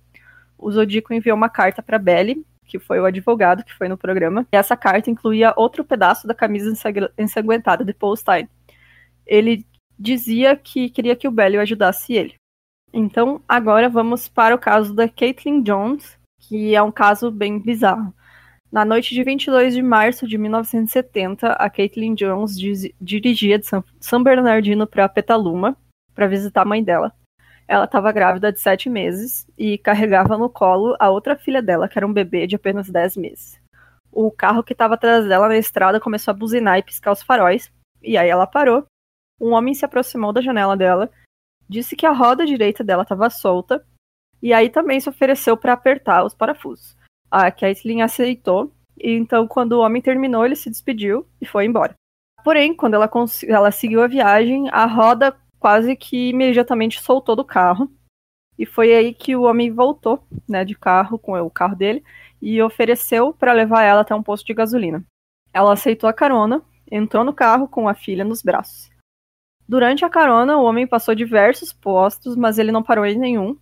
o 0.57 0.71
Zodíaco 0.71 1.13
enviou 1.13 1.35
uma 1.35 1.49
carta 1.49 1.81
para 1.81 1.97
Belly, 1.97 2.45
que 2.65 2.77
foi 2.79 2.99
o 2.99 3.05
advogado 3.05 3.63
que 3.63 3.73
foi 3.73 3.87
no 3.87 3.97
programa. 3.97 4.47
E 4.51 4.55
essa 4.55 4.77
carta 4.77 5.09
incluía 5.09 5.53
outro 5.57 5.83
pedaço 5.83 6.27
da 6.27 6.33
camisa 6.33 6.71
ensanguentada 7.17 7.83
de 7.83 7.93
Paul 7.93 8.15
Stein. 8.15 8.47
Ele 9.25 9.65
dizia 9.97 10.55
que 10.55 10.89
queria 10.89 11.15
que 11.15 11.27
o 11.27 11.31
Belly 11.31 11.57
ajudasse 11.57 12.13
ele. 12.13 12.35
Então, 12.93 13.41
agora 13.47 13.89
vamos 13.89 14.27
para 14.27 14.53
o 14.55 14.59
caso 14.59 14.93
da 14.93 15.07
Caitlin 15.07 15.61
Jones, 15.63 16.17
que 16.39 16.75
é 16.75 16.81
um 16.81 16.91
caso 16.91 17.31
bem 17.31 17.59
bizarro. 17.59 18.13
Na 18.71 18.85
noite 18.85 19.13
de 19.13 19.21
22 19.21 19.73
de 19.73 19.81
março 19.81 20.25
de 20.25 20.37
1970, 20.37 21.51
a 21.51 21.69
Caitlin 21.69 22.15
Jones 22.15 22.55
dirigia 23.01 23.59
de 23.59 23.65
São 23.99 24.23
Bernardino 24.23 24.87
para 24.87 25.09
Petaluma 25.09 25.75
para 26.15 26.25
visitar 26.25 26.61
a 26.61 26.65
mãe 26.65 26.81
dela. 26.81 27.11
Ela 27.67 27.83
estava 27.83 28.13
grávida 28.13 28.49
de 28.49 28.61
sete 28.61 28.89
meses 28.89 29.45
e 29.57 29.77
carregava 29.77 30.37
no 30.37 30.49
colo 30.49 30.95
a 31.01 31.09
outra 31.09 31.35
filha 31.35 31.61
dela, 31.61 31.89
que 31.89 31.99
era 31.99 32.07
um 32.07 32.13
bebê 32.13 32.47
de 32.47 32.55
apenas 32.55 32.89
10 32.89 33.17
meses. 33.17 33.59
O 34.09 34.31
carro 34.31 34.63
que 34.63 34.71
estava 34.71 34.93
atrás 34.93 35.27
dela 35.27 35.49
na 35.49 35.57
estrada 35.57 35.99
começou 35.99 36.31
a 36.31 36.35
buzinar 36.35 36.77
e 36.77 36.83
piscar 36.83 37.11
os 37.11 37.21
faróis, 37.21 37.69
e 38.01 38.17
aí 38.17 38.29
ela 38.29 38.47
parou. 38.47 38.85
Um 39.39 39.51
homem 39.51 39.73
se 39.73 39.83
aproximou 39.83 40.31
da 40.31 40.39
janela 40.39 40.77
dela, 40.77 41.11
disse 41.67 41.93
que 41.93 42.05
a 42.05 42.13
roda 42.13 42.45
direita 42.45 42.85
dela 42.85 43.03
estava 43.03 43.29
solta, 43.29 43.85
e 44.41 44.53
aí 44.53 44.69
também 44.69 44.97
se 45.01 45.09
ofereceu 45.09 45.57
para 45.57 45.73
apertar 45.73 46.23
os 46.23 46.33
parafusos. 46.33 46.95
A 47.31 47.49
Caitlyn 47.49 48.01
aceitou, 48.01 48.71
e 48.97 49.11
então 49.11 49.47
quando 49.47 49.73
o 49.73 49.79
homem 49.79 50.01
terminou, 50.01 50.45
ele 50.45 50.55
se 50.55 50.69
despediu 50.69 51.25
e 51.39 51.45
foi 51.45 51.65
embora. 51.65 51.95
Porém, 52.43 52.75
quando 52.75 52.95
ela, 52.95 53.09
ela 53.47 53.71
seguiu 53.71 54.03
a 54.03 54.07
viagem, 54.07 54.67
a 54.71 54.85
roda 54.85 55.35
quase 55.59 55.95
que 55.95 56.29
imediatamente 56.29 57.01
soltou 57.01 57.35
do 57.35 57.45
carro. 57.45 57.89
E 58.57 58.65
foi 58.65 58.93
aí 58.93 59.13
que 59.13 59.35
o 59.35 59.43
homem 59.43 59.71
voltou, 59.71 60.23
né, 60.47 60.65
de 60.65 60.75
carro, 60.75 61.17
com 61.17 61.39
o 61.39 61.49
carro 61.49 61.75
dele, 61.75 62.03
e 62.41 62.61
ofereceu 62.61 63.33
para 63.33 63.53
levar 63.53 63.83
ela 63.83 64.01
até 64.01 64.13
um 64.13 64.23
posto 64.23 64.45
de 64.45 64.53
gasolina. 64.53 65.03
Ela 65.53 65.73
aceitou 65.73 66.09
a 66.09 66.13
carona, 66.13 66.61
entrou 66.91 67.23
no 67.23 67.33
carro 67.33 67.67
com 67.67 67.87
a 67.87 67.93
filha 67.93 68.25
nos 68.25 68.41
braços. 68.41 68.89
Durante 69.67 70.03
a 70.03 70.09
carona, 70.09 70.57
o 70.57 70.63
homem 70.63 70.85
passou 70.85 71.15
diversos 71.15 71.71
postos, 71.71 72.35
mas 72.35 72.59
ele 72.59 72.71
não 72.71 72.83
parou 72.83 73.05
em 73.05 73.17
nenhum. 73.17 73.57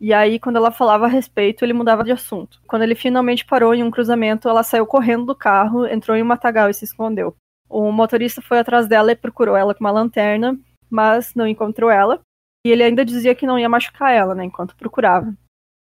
E 0.00 0.12
aí, 0.12 0.38
quando 0.38 0.56
ela 0.56 0.70
falava 0.70 1.06
a 1.06 1.08
respeito, 1.08 1.64
ele 1.64 1.72
mudava 1.72 2.04
de 2.04 2.12
assunto. 2.12 2.60
Quando 2.68 2.82
ele 2.82 2.94
finalmente 2.94 3.44
parou 3.44 3.74
em 3.74 3.82
um 3.82 3.90
cruzamento, 3.90 4.48
ela 4.48 4.62
saiu 4.62 4.86
correndo 4.86 5.26
do 5.26 5.34
carro, 5.34 5.86
entrou 5.86 6.16
em 6.16 6.22
um 6.22 6.26
matagal 6.26 6.70
e 6.70 6.74
se 6.74 6.84
escondeu. 6.84 7.34
O 7.68 7.90
motorista 7.90 8.40
foi 8.40 8.58
atrás 8.60 8.86
dela 8.86 9.12
e 9.12 9.16
procurou 9.16 9.56
ela 9.56 9.74
com 9.74 9.80
uma 9.80 9.90
lanterna, 9.90 10.58
mas 10.88 11.34
não 11.34 11.46
encontrou 11.46 11.90
ela. 11.90 12.20
E 12.64 12.70
ele 12.70 12.82
ainda 12.82 13.04
dizia 13.04 13.34
que 13.34 13.46
não 13.46 13.58
ia 13.58 13.68
machucar 13.68 14.12
ela, 14.12 14.34
né, 14.34 14.44
enquanto 14.44 14.76
procurava. 14.76 15.34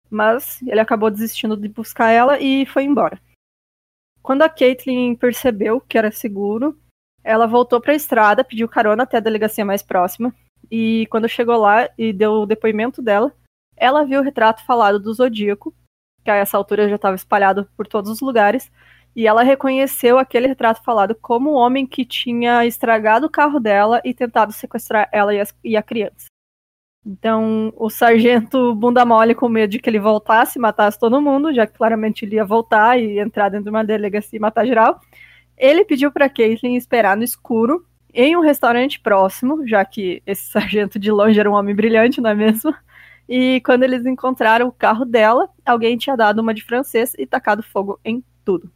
Mas 0.09 0.61
ele 0.63 0.79
acabou 0.79 1.09
desistindo 1.09 1.55
de 1.55 1.69
buscar 1.69 2.09
ela 2.09 2.39
e 2.39 2.65
foi 2.65 2.83
embora. 2.83 3.19
Quando 4.21 4.41
a 4.43 4.49
Caitlyn 4.49 5.15
percebeu 5.15 5.81
que 5.81 5.97
era 5.97 6.11
seguro, 6.11 6.77
ela 7.23 7.47
voltou 7.47 7.79
para 7.79 7.93
a 7.93 7.95
estrada, 7.95 8.43
pediu 8.43 8.67
carona 8.67 9.03
até 9.03 9.17
a 9.17 9.21
delegacia 9.21 9.65
mais 9.65 9.81
próxima. 9.81 10.33
E 10.69 11.07
quando 11.09 11.29
chegou 11.29 11.57
lá 11.57 11.89
e 11.97 12.13
deu 12.13 12.33
o 12.33 12.45
depoimento 12.45 13.01
dela, 13.01 13.33
ela 13.81 14.05
viu 14.05 14.21
o 14.21 14.23
retrato 14.23 14.63
falado 14.63 14.99
do 14.99 15.11
Zodíaco, 15.11 15.73
que 16.23 16.29
a 16.29 16.35
essa 16.35 16.55
altura 16.55 16.87
já 16.87 16.97
estava 16.97 17.15
espalhado 17.15 17.67
por 17.75 17.87
todos 17.87 18.11
os 18.11 18.21
lugares, 18.21 18.71
e 19.15 19.25
ela 19.25 19.41
reconheceu 19.41 20.19
aquele 20.19 20.47
retrato 20.47 20.83
falado 20.83 21.15
como 21.15 21.49
o 21.49 21.55
homem 21.55 21.87
que 21.87 22.05
tinha 22.05 22.63
estragado 22.63 23.25
o 23.25 23.29
carro 23.29 23.59
dela 23.59 23.99
e 24.05 24.13
tentado 24.13 24.53
sequestrar 24.53 25.09
ela 25.11 25.33
e, 25.33 25.39
as, 25.39 25.53
e 25.63 25.75
a 25.75 25.81
criança. 25.81 26.27
Então, 27.03 27.73
o 27.75 27.89
sargento 27.89 28.75
bunda 28.75 29.03
mole 29.03 29.33
com 29.33 29.49
medo 29.49 29.71
de 29.71 29.79
que 29.79 29.89
ele 29.89 29.99
voltasse 29.99 30.59
e 30.59 30.61
matasse 30.61 30.99
todo 30.99 31.19
mundo, 31.19 31.51
já 31.51 31.65
que 31.65 31.73
claramente 31.73 32.23
ele 32.23 32.35
ia 32.35 32.45
voltar 32.45 32.99
e 32.99 33.17
entrar 33.19 33.49
dentro 33.49 33.65
de 33.65 33.69
uma 33.71 33.83
delegacia 33.83 34.37
e 34.37 34.39
matar 34.39 34.63
geral, 34.67 35.01
ele 35.57 35.83
pediu 35.83 36.11
para 36.11 36.29
Caitlin 36.29 36.75
esperar 36.75 37.17
no 37.17 37.23
escuro 37.23 37.83
em 38.13 38.37
um 38.37 38.41
restaurante 38.41 38.99
próximo, 38.99 39.67
já 39.67 39.83
que 39.83 40.21
esse 40.27 40.45
sargento 40.51 40.99
de 40.99 41.11
longe 41.11 41.39
era 41.39 41.49
um 41.49 41.55
homem 41.55 41.73
brilhante, 41.73 42.21
não 42.21 42.29
é 42.29 42.35
mesmo? 42.35 42.71
E 43.33 43.61
quando 43.61 43.83
eles 43.83 44.05
encontraram 44.05 44.67
o 44.67 44.73
carro 44.73 45.05
dela, 45.05 45.49
alguém 45.65 45.97
tinha 45.97 46.17
dado 46.17 46.39
uma 46.39 46.53
de 46.53 46.65
francês 46.65 47.13
e 47.17 47.25
tacado 47.25 47.63
fogo 47.63 47.97
em 48.03 48.21
tudo 48.43 48.69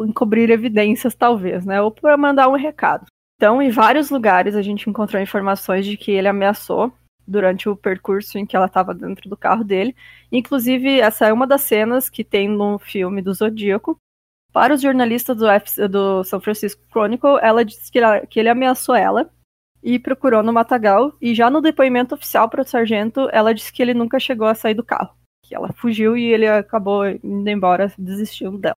encobrir 0.00 0.48
evidências, 0.48 1.14
talvez, 1.14 1.66
né? 1.66 1.82
Ou 1.82 1.90
para 1.90 2.16
mandar 2.16 2.48
um 2.48 2.56
recado. 2.56 3.04
Então, 3.36 3.60
em 3.60 3.68
vários 3.68 4.08
lugares 4.08 4.54
a 4.54 4.62
gente 4.62 4.88
encontrou 4.88 5.20
informações 5.20 5.84
de 5.84 5.98
que 5.98 6.10
ele 6.10 6.28
ameaçou 6.28 6.90
durante 7.26 7.68
o 7.68 7.76
percurso 7.76 8.38
em 8.38 8.46
que 8.46 8.56
ela 8.56 8.64
estava 8.64 8.94
dentro 8.94 9.28
do 9.28 9.36
carro 9.36 9.62
dele. 9.62 9.94
Inclusive, 10.30 10.98
essa 11.00 11.26
é 11.26 11.32
uma 11.32 11.46
das 11.46 11.60
cenas 11.60 12.08
que 12.08 12.24
tem 12.24 12.48
no 12.48 12.78
filme 12.78 13.20
do 13.20 13.34
Zodíaco. 13.34 13.98
Para 14.52 14.74
os 14.74 14.80
jornalistas 14.80 15.36
do, 15.36 15.46
F 15.46 15.88
do 15.88 16.24
São 16.24 16.40
Francisco 16.40 16.82
Chronicle, 16.90 17.38
ela 17.42 17.62
disse 17.62 17.92
que, 17.92 17.98
ela, 17.98 18.26
que 18.26 18.40
ele 18.40 18.48
ameaçou 18.48 18.94
ela 18.94 19.30
e 19.82 19.98
procurou 19.98 20.42
no 20.42 20.52
matagal. 20.52 21.12
E 21.20 21.34
já 21.34 21.50
no 21.50 21.60
depoimento 21.60 22.14
oficial 22.14 22.48
para 22.48 22.62
o 22.62 22.66
sargento, 22.66 23.28
ela 23.32 23.52
disse 23.52 23.72
que 23.72 23.82
ele 23.82 23.94
nunca 23.94 24.20
chegou 24.20 24.46
a 24.46 24.54
sair 24.54 24.74
do 24.74 24.84
carro. 24.84 25.14
Que 25.44 25.54
ela 25.54 25.72
fugiu 25.72 26.16
e 26.16 26.24
ele 26.24 26.46
acabou 26.46 27.06
indo 27.06 27.48
embora, 27.48 27.92
desistindo 27.98 28.58
dela. 28.58 28.76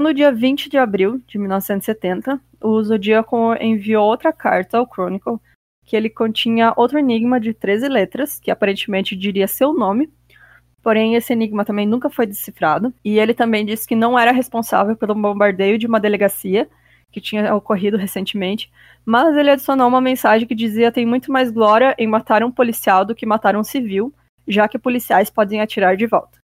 No 0.00 0.12
dia 0.12 0.32
20 0.32 0.68
de 0.68 0.78
abril 0.78 1.22
de 1.28 1.38
1970, 1.38 2.40
o 2.60 2.82
Zodíaco 2.82 3.54
enviou 3.60 4.04
outra 4.04 4.32
carta 4.32 4.78
ao 4.78 4.86
Chronicle, 4.86 5.38
que 5.84 5.96
ele 5.96 6.10
continha 6.10 6.72
outro 6.76 6.98
enigma 6.98 7.38
de 7.38 7.54
13 7.54 7.88
letras, 7.88 8.40
que 8.40 8.50
aparentemente 8.50 9.14
diria 9.14 9.46
seu 9.46 9.72
nome, 9.72 10.10
porém 10.82 11.14
esse 11.14 11.32
enigma 11.32 11.64
também 11.64 11.86
nunca 11.86 12.10
foi 12.10 12.26
decifrado, 12.26 12.92
e 13.04 13.18
ele 13.18 13.34
também 13.34 13.64
disse 13.64 13.86
que 13.86 13.94
não 13.94 14.18
era 14.18 14.32
responsável 14.32 14.96
pelo 14.96 15.14
bombardeio 15.14 15.78
de 15.78 15.86
uma 15.86 16.00
delegacia 16.00 16.68
que 17.12 17.20
tinha 17.20 17.54
ocorrido 17.54 17.96
recentemente, 17.96 18.72
mas 19.04 19.36
ele 19.36 19.50
adicionou 19.50 19.86
uma 19.86 20.00
mensagem 20.00 20.48
que 20.48 20.54
dizia 20.54 20.90
tem 20.90 21.04
muito 21.04 21.30
mais 21.30 21.50
glória 21.50 21.94
em 21.98 22.06
matar 22.06 22.42
um 22.42 22.50
policial 22.50 23.04
do 23.04 23.14
que 23.14 23.26
matar 23.26 23.54
um 23.54 23.62
civil, 23.62 24.12
já 24.48 24.66
que 24.66 24.78
policiais 24.78 25.30
podem 25.30 25.60
atirar 25.60 25.96
de 25.96 26.06
volta. 26.06 26.38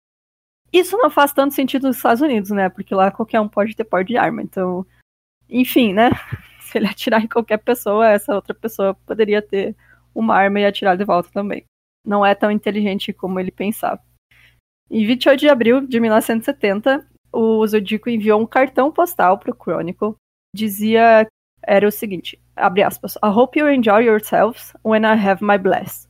Isso 0.72 0.98
não 0.98 1.10
faz 1.10 1.32
tanto 1.32 1.56
sentido 1.56 1.88
nos 1.88 1.98
Estados 1.98 2.22
Unidos, 2.22 2.52
né? 2.52 2.70
Porque 2.70 2.94
lá 2.94 3.10
qualquer 3.10 3.40
um 3.40 3.48
pode 3.48 3.76
ter 3.76 3.86
porte 3.86 4.10
de 4.10 4.18
arma. 4.18 4.42
Então, 4.42 4.86
enfim, 5.50 5.94
né? 5.94 6.10
Se 6.60 6.78
ele 6.78 6.88
atirar 6.88 7.24
em 7.24 7.28
qualquer 7.28 7.58
pessoa, 7.58 8.10
essa 8.10 8.36
outra 8.36 8.54
pessoa 8.54 8.94
poderia 8.94 9.42
ter 9.42 9.76
uma 10.14 10.36
arma 10.36 10.60
e 10.60 10.66
atirar 10.66 10.98
de 10.98 11.06
volta 11.06 11.30
também. 11.32 11.64
Não 12.06 12.26
é 12.26 12.36
tão 12.36 12.52
inteligente 12.52 13.14
como 13.14 13.40
ele 13.40 13.52
pensava. 13.52 14.02
Em 14.90 15.06
28 15.06 15.40
de 15.40 15.50
abril 15.50 15.82
de 15.82 16.00
1970, 16.00 17.08
o 17.32 17.66
Zodíaco 17.66 18.10
enviou 18.10 18.42
um 18.42 18.46
cartão 18.46 18.92
postal 18.92 19.38
para 19.38 19.52
o 19.52 19.56
Chronicle. 19.56 20.16
Dizia, 20.58 21.28
era 21.62 21.88
o 21.88 21.92
seguinte, 21.92 22.40
abre 22.56 22.82
aspas, 22.82 23.16
I 23.18 23.28
hope 23.28 23.60
you 23.60 23.70
enjoy 23.70 24.06
yourselves 24.06 24.74
when 24.84 25.04
I 25.04 25.14
have 25.14 25.44
my 25.46 25.58
bless. 25.58 26.08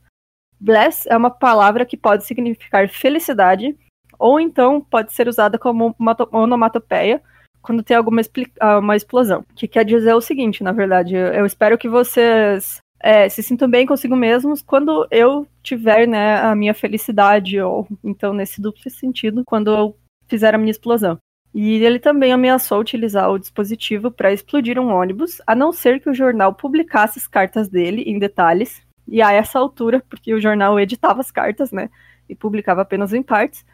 Bless 0.58 1.06
é 1.06 1.16
uma 1.16 1.30
palavra 1.30 1.84
que 1.84 1.98
pode 1.98 2.24
significar 2.24 2.88
felicidade, 2.88 3.76
ou 4.18 4.40
então 4.40 4.80
pode 4.80 5.12
ser 5.12 5.28
usada 5.28 5.58
como 5.58 5.94
uma 5.98 6.16
onomatopeia 6.32 7.22
quando 7.60 7.82
tem 7.82 7.94
alguma 7.94 8.22
ah, 8.58 8.78
uma 8.78 8.96
explosão. 8.96 9.44
Que 9.54 9.68
quer 9.68 9.84
dizer 9.84 10.14
o 10.14 10.20
seguinte, 10.20 10.64
na 10.64 10.72
verdade, 10.72 11.14
eu 11.14 11.44
espero 11.44 11.76
que 11.76 11.88
vocês 11.88 12.80
é, 12.98 13.28
se 13.28 13.42
sintam 13.42 13.68
bem 13.68 13.84
consigo 13.84 14.16
mesmos 14.16 14.62
quando 14.62 15.06
eu 15.10 15.46
tiver 15.62 16.08
né, 16.08 16.36
a 16.40 16.54
minha 16.54 16.72
felicidade, 16.72 17.60
ou 17.60 17.86
então 18.02 18.32
nesse 18.32 18.62
duplo 18.62 18.90
sentido, 18.90 19.42
quando 19.46 19.70
eu 19.70 19.96
fizer 20.26 20.54
a 20.54 20.58
minha 20.58 20.70
explosão. 20.70 21.18
E 21.54 21.82
ele 21.82 21.98
também 21.98 22.32
ameaçou 22.32 22.80
utilizar 22.80 23.30
o 23.30 23.38
dispositivo 23.38 24.10
para 24.10 24.32
explodir 24.32 24.78
um 24.78 24.92
ônibus, 24.92 25.40
a 25.46 25.54
não 25.54 25.72
ser 25.72 26.00
que 26.00 26.10
o 26.10 26.14
jornal 26.14 26.54
publicasse 26.54 27.18
as 27.18 27.26
cartas 27.26 27.68
dele 27.68 28.02
em 28.02 28.18
detalhes. 28.18 28.82
E 29.06 29.22
a 29.22 29.32
essa 29.32 29.58
altura, 29.58 30.04
porque 30.08 30.34
o 30.34 30.40
jornal 30.40 30.78
editava 30.78 31.20
as 31.20 31.30
cartas, 31.30 31.72
né? 31.72 31.88
E 32.28 32.34
publicava 32.34 32.82
apenas 32.82 33.14
em 33.14 33.22
partes, 33.22 33.64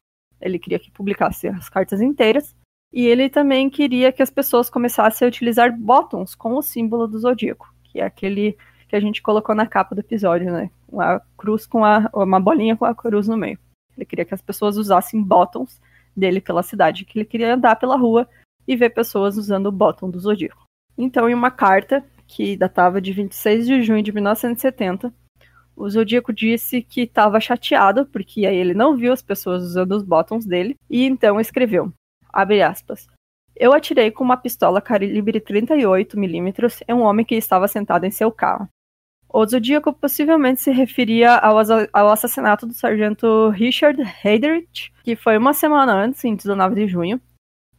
ele 0.41 0.59
queria 0.59 0.79
que 0.79 0.91
publicasse 0.91 1.49
as 1.49 1.69
cartas 1.69 2.01
inteiras. 2.01 2.55
E 2.93 3.07
ele 3.07 3.29
também 3.29 3.69
queria 3.69 4.13
que 4.13 4.23
as 4.23 4.31
pessoas 4.31 4.71
começassem 4.71 5.27
a 5.27 5.29
utilizar 5.29 5.77
bottoms 5.77 6.35
com 6.37 6.55
o 6.55 6.63
símbolo 6.63 7.09
do 7.09 7.19
zodíaco, 7.19 7.75
que 7.83 8.01
é 8.01 8.05
aquele 8.05 8.57
que 8.89 8.95
a 8.95 9.01
gente 9.01 9.21
colocou 9.21 9.55
na 9.55 9.67
capa 9.67 9.97
do 9.97 10.01
episódio, 10.01 10.53
né? 10.53 10.71
Uma 10.89 11.21
cruz 11.37 11.67
com 11.67 11.85
a, 11.85 12.09
uma 12.15 12.39
bolinha 12.39 12.77
com 12.77 12.85
a 12.85 12.95
cruz 12.95 13.27
no 13.27 13.37
meio. 13.37 13.59
Ele 13.97 14.07
queria 14.07 14.25
que 14.25 14.35
as 14.35 14.43
pessoas 14.43 14.77
usassem 14.77 15.21
bottoms 15.21 15.81
dele 16.17 16.41
pela 16.41 16.63
cidade, 16.63 17.05
que 17.05 17.19
ele 17.19 17.25
queria 17.25 17.55
andar 17.55 17.77
pela 17.77 17.97
rua 17.97 18.29
e 18.67 18.77
ver 18.77 18.91
pessoas 18.91 19.37
usando 19.37 19.67
o 19.67 19.73
bottom 19.73 20.11
do 20.11 20.19
zodíaco. 20.19 20.65
Então, 20.97 21.29
em 21.29 21.35
uma 21.35 21.51
carta 21.51 22.05
que 22.27 22.57
datava 22.57 23.01
de 23.01 23.13
26 23.13 23.67
de 23.67 23.83
junho 23.83 24.03
de 24.03 24.13
1970, 24.13 25.13
o 25.77 25.89
Zodíaco 25.91 26.33
disse 26.33 26.83
que 26.83 27.03
estava 27.03 27.41
chateado 27.41 28.07
porque 28.07 28.47
aí 28.47 28.57
ele 28.57 28.75
não 28.75 28.97
viu 28.97 29.13
as 29.13 29.23
pessoas 29.23 29.63
usando 29.63 29.93
os 29.93 30.03
bottoms 30.03 30.47
dele 30.47 30.77
e 30.89 31.05
então 31.05 31.41
escreveu, 31.41 31.93
abre 32.33 32.63
aspas, 32.63 33.09
eu 33.57 33.73
atirei 33.73 34.11
com 34.11 34.23
uma 34.23 34.37
pistola 34.37 34.81
calibre 34.81 35.41
38 35.41 36.19
milímetros 36.19 36.81
em 36.89 36.95
um 36.95 37.03
homem 37.03 37.25
que 37.25 37.35
estava 37.35 37.69
sentado 37.69 38.05
em 38.05 38.11
seu 38.11 38.31
carro. 38.31 38.69
O 39.37 39.45
Zodíaco 39.45 39.93
possivelmente 39.93 40.61
se 40.61 40.71
referia 40.71 41.35
ao, 41.35 41.57
ao 41.93 42.09
assassinato 42.09 42.67
do 42.67 42.73
sargento 42.73 43.49
Richard 43.49 44.01
Heydrich, 44.25 44.93
que 45.03 45.17
foi 45.17 45.37
uma 45.37 45.53
semana 45.53 45.93
antes, 45.93 46.25
em 46.25 46.37
19 46.37 46.77
de 46.77 46.87
junho. 46.87 47.21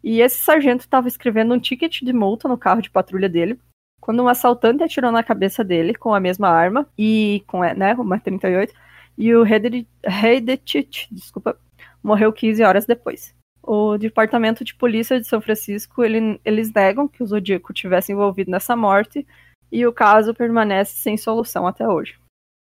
E 0.03 0.19
esse 0.19 0.43
sargento 0.43 0.81
estava 0.81 1.07
escrevendo 1.07 1.53
um 1.53 1.59
ticket 1.59 2.01
de 2.01 2.11
multa 2.11 2.49
no 2.49 2.57
carro 2.57 2.81
de 2.81 2.89
patrulha 2.89 3.29
dele, 3.29 3.57
quando 4.01 4.21
um 4.21 4.27
assaltante 4.27 4.83
atirou 4.83 5.13
na 5.13 5.23
cabeça 5.23 5.63
dele 5.63 5.95
com 5.95 6.13
a 6.13 6.19
mesma 6.19 6.49
arma, 6.49 6.85
e 6.97 7.41
com 7.47 7.61
né, 7.61 7.93
uma 7.93 8.19
38, 8.19 8.73
e 9.17 9.33
o 9.33 9.45
Heydrich, 9.45 11.07
desculpa, 11.09 11.57
morreu 12.03 12.33
15 12.33 12.63
horas 12.63 12.85
depois. 12.85 13.33
O 13.63 13.97
Departamento 13.97 14.65
de 14.65 14.75
Polícia 14.75 15.21
de 15.21 15.25
São 15.25 15.39
Francisco, 15.39 16.03
ele, 16.03 16.37
eles 16.43 16.69
negam 16.73 17.07
que 17.07 17.23
o 17.23 17.25
Zodíaco 17.25 17.71
tivesse 17.71 18.11
envolvido 18.11 18.51
nessa 18.51 18.75
morte, 18.75 19.25
e 19.71 19.85
o 19.85 19.93
caso 19.93 20.33
permanece 20.33 20.97
sem 20.97 21.17
solução 21.17 21.67
até 21.67 21.87
hoje. 21.87 22.17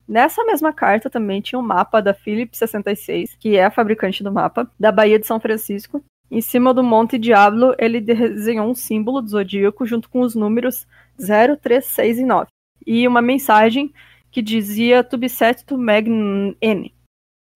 Nessa 0.08 0.44
mesma 0.46 0.72
carta 0.72 1.10
também 1.10 1.42
tinha 1.42 1.60
um 1.60 1.64
mapa 1.64 2.02
da 2.02 2.14
Philips 2.14 2.58
66, 2.60 3.36
que 3.36 3.58
é 3.58 3.66
a 3.66 3.72
fabricante 3.72 4.24
do 4.24 4.32
mapa, 4.32 4.70
da 4.80 4.92
Baía 4.92 5.20
de 5.20 5.28
São 5.28 5.40
Francisco. 5.40 6.02
Em 6.32 6.40
cima 6.40 6.74
do 6.74 6.84
Monte 6.84 7.18
Diablo, 7.18 7.76
ele 7.78 8.00
desenhou 8.00 8.70
um 8.70 8.76
símbolo 8.76 9.22
do 9.22 9.30
zodíaco 9.30 9.86
junto 9.86 10.10
com 10.10 10.22
os 10.22 10.34
números 10.34 10.88
0, 11.22 11.58
3, 11.58 11.86
6 11.86 12.20
e 12.20 12.26
9. 12.26 12.48
E 12.86 13.08
uma 13.08 13.22
mensagem 13.22 13.94
que 14.32 14.42
dizia 14.42 15.04
to 15.04 15.18
be 15.18 15.28
set 15.28 15.66
to 15.66 15.78
mag 15.78 16.10
N, 16.10 16.94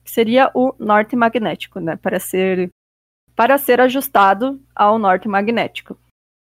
que 0.03 0.12
seria 0.12 0.51
o 0.53 0.74
norte 0.77 1.15
magnético, 1.15 1.79
né, 1.79 1.95
para 1.95 2.19
ser 2.19 2.69
para 3.33 3.57
ser 3.57 3.79
ajustado 3.79 4.62
ao 4.75 5.00
norte 5.00 5.27
magnético 5.27 5.98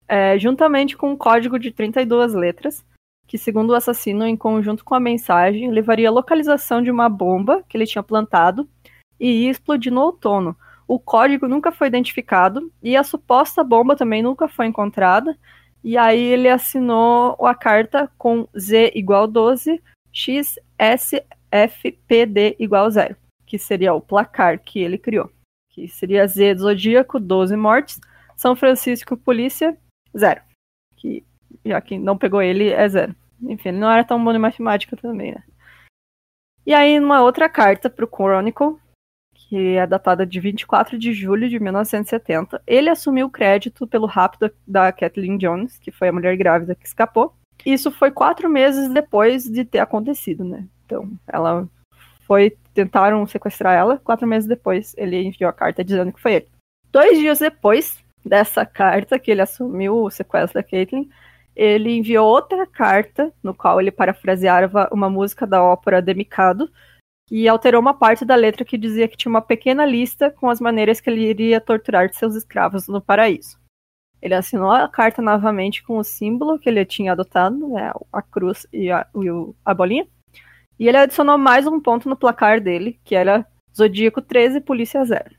é, 0.10 0.40
juntamente 0.40 0.98
com 0.98 1.12
um 1.12 1.16
código 1.16 1.60
de 1.60 1.72
32 1.72 2.34
letras, 2.34 2.84
que, 3.28 3.38
segundo 3.38 3.70
o 3.70 3.76
assassino, 3.76 4.26
em 4.26 4.36
conjunto 4.36 4.84
com 4.84 4.96
a 4.96 5.00
mensagem, 5.00 5.70
levaria 5.70 6.10
a 6.10 6.12
localização 6.12 6.82
de 6.82 6.90
uma 6.90 7.08
bomba 7.08 7.64
que 7.70 7.78
ele 7.78 7.86
tinha 7.86 8.02
plantado 8.02 8.68
e 9.20 9.44
ia 9.44 9.52
explodir 9.52 9.94
no 9.94 10.02
outono. 10.02 10.58
O 10.88 11.00
código 11.00 11.48
nunca 11.48 11.72
foi 11.72 11.88
identificado 11.88 12.72
e 12.82 12.98
a 12.98 13.04
suposta 13.04 13.64
bomba 13.64 13.96
também 13.96 14.24
nunca 14.24 14.48
foi 14.48 14.66
encontrada. 14.66 15.38
E 15.84 15.96
aí 15.96 16.20
ele 16.20 16.50
assinou 16.50 17.38
a 17.46 17.54
carta 17.54 18.12
com 18.18 18.48
Z 18.58 18.92
igual 18.96 19.28
12, 19.28 19.80
X, 20.12 20.56
S, 20.76 21.24
F, 21.52 21.92
P, 22.08 22.26
D 22.26 22.56
igual 22.58 22.90
0, 22.90 23.16
que 23.46 23.60
seria 23.60 23.94
o 23.94 24.02
placar 24.02 24.60
que 24.60 24.80
ele 24.80 24.98
criou. 24.98 25.30
Que 25.70 25.88
seria 25.88 26.26
Z 26.26 26.56
do 26.56 26.62
Zodíaco, 26.62 27.20
12 27.20 27.56
mortes, 27.56 28.02
São 28.36 28.56
Francisco, 28.56 29.16
polícia, 29.16 29.78
zero. 30.18 30.42
Que 30.96 31.26
já 31.66 31.80
que 31.82 31.98
não 31.98 32.18
pegou 32.18 32.42
ele 32.42 32.70
é 32.70 32.88
zero. 32.88 33.16
Enfim, 33.42 33.70
ele 33.70 33.80
não 33.80 33.92
era 33.92 34.04
tão 34.04 34.24
bom 34.24 34.32
em 34.32 34.40
matemática 34.40 34.98
também, 34.98 35.34
né? 35.34 35.44
E 36.66 36.74
aí, 36.74 37.00
numa 37.00 37.22
outra 37.22 37.50
carta 37.50 37.90
para 37.90 38.06
o 38.06 38.08
Chronicle, 38.08 38.78
que 39.34 39.76
é 39.76 39.88
datada 39.88 40.26
de 40.26 40.40
24 40.40 41.00
de 41.00 41.14
julho 41.14 41.50
de 41.50 41.60
1970, 41.60 42.62
ele 42.68 42.90
assumiu 42.90 43.28
o 43.28 43.32
crédito 43.32 43.88
pelo 43.88 44.06
rapto 44.06 44.52
da 44.68 44.92
Kathleen 44.92 45.38
Jones, 45.38 45.80
que 45.80 45.92
foi 45.92 46.10
a 46.10 46.14
mulher 46.14 46.38
grávida 46.38 46.76
que 46.76 46.86
escapou. 46.86 47.34
Isso 47.66 47.92
foi 47.92 48.12
quatro 48.12 48.50
meses 48.50 48.94
depois 48.94 49.46
de 49.46 49.66
ter 49.66 49.80
acontecido, 49.80 50.44
né? 50.44 50.68
Então, 50.86 51.10
ela 51.28 51.68
foi. 52.26 52.56
Tentaram 52.74 53.26
sequestrar 53.26 53.76
ela, 53.76 53.98
quatro 53.98 54.26
meses 54.28 54.48
depois 54.48 54.96
ele 54.98 55.22
enviou 55.22 55.50
a 55.50 55.54
carta 55.54 55.84
dizendo 55.84 56.14
que 56.14 56.22
foi 56.22 56.36
ele. 56.36 56.48
Dois 56.92 57.18
dias 57.18 57.40
depois, 57.40 57.98
dessa 58.26 58.66
carta 58.66 59.20
que 59.20 59.32
ele 59.32 59.42
assumiu 59.42 60.04
o 60.04 60.10
sequestro 60.10 60.62
da 60.62 60.64
Caitlyn, 60.64 61.10
ele 61.56 61.98
enviou 61.98 62.28
outra 62.28 62.66
carta 62.66 63.34
no 63.44 63.54
qual 63.54 63.82
ele 63.82 63.92
parafraseava 63.92 64.90
uma 64.92 65.10
música 65.10 65.46
da 65.46 65.62
ópera 65.62 66.02
Demicado 66.02 66.70
e 67.32 67.48
alterou 67.48 67.82
uma 67.82 67.94
parte 67.94 68.26
da 68.26 68.36
letra 68.36 68.66
que 68.66 68.78
dizia 68.78 69.08
que 69.08 69.18
tinha 69.18 69.30
uma 69.30 69.42
pequena 69.42 69.86
lista 69.86 70.32
com 70.32 70.50
as 70.50 70.60
maneiras 70.60 71.00
que 71.00 71.10
ele 71.10 71.28
iria 71.28 71.62
torturar 71.62 72.12
seus 72.14 72.36
escravos 72.36 72.88
no 72.88 73.02
paraíso. 73.02 73.60
Ele 74.22 74.34
assinou 74.34 74.72
a 74.72 74.88
carta 74.88 75.22
novamente 75.22 75.84
com 75.84 75.98
o 75.98 76.04
símbolo 76.04 76.60
que 76.60 76.68
ele 76.68 76.84
tinha 76.86 77.12
adotado, 77.12 77.68
né, 77.68 77.92
a 78.12 78.22
cruz 78.22 78.66
e 78.74 78.92
a, 78.92 79.08
a 79.64 79.74
bolinha, 79.74 80.08
e 80.78 80.88
ele 80.88 80.98
adicionou 80.98 81.38
mais 81.38 81.68
um 81.68 81.80
ponto 81.80 82.10
no 82.10 82.18
placar 82.18 82.60
dele, 82.62 83.00
que 83.04 83.16
era 83.16 83.46
Zodíaco 83.76 84.22
13, 84.22 84.62
Polícia 84.62 85.04
0. 85.04 85.39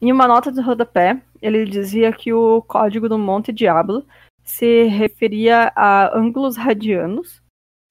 Em 0.00 0.12
uma 0.12 0.28
nota 0.28 0.52
de 0.52 0.60
rodapé, 0.60 1.20
ele 1.42 1.64
dizia 1.64 2.12
que 2.12 2.32
o 2.32 2.62
código 2.62 3.08
do 3.08 3.18
Monte 3.18 3.52
Diablo 3.52 4.06
se 4.44 4.84
referia 4.84 5.72
a 5.74 6.16
ângulos 6.16 6.56
radianos. 6.56 7.42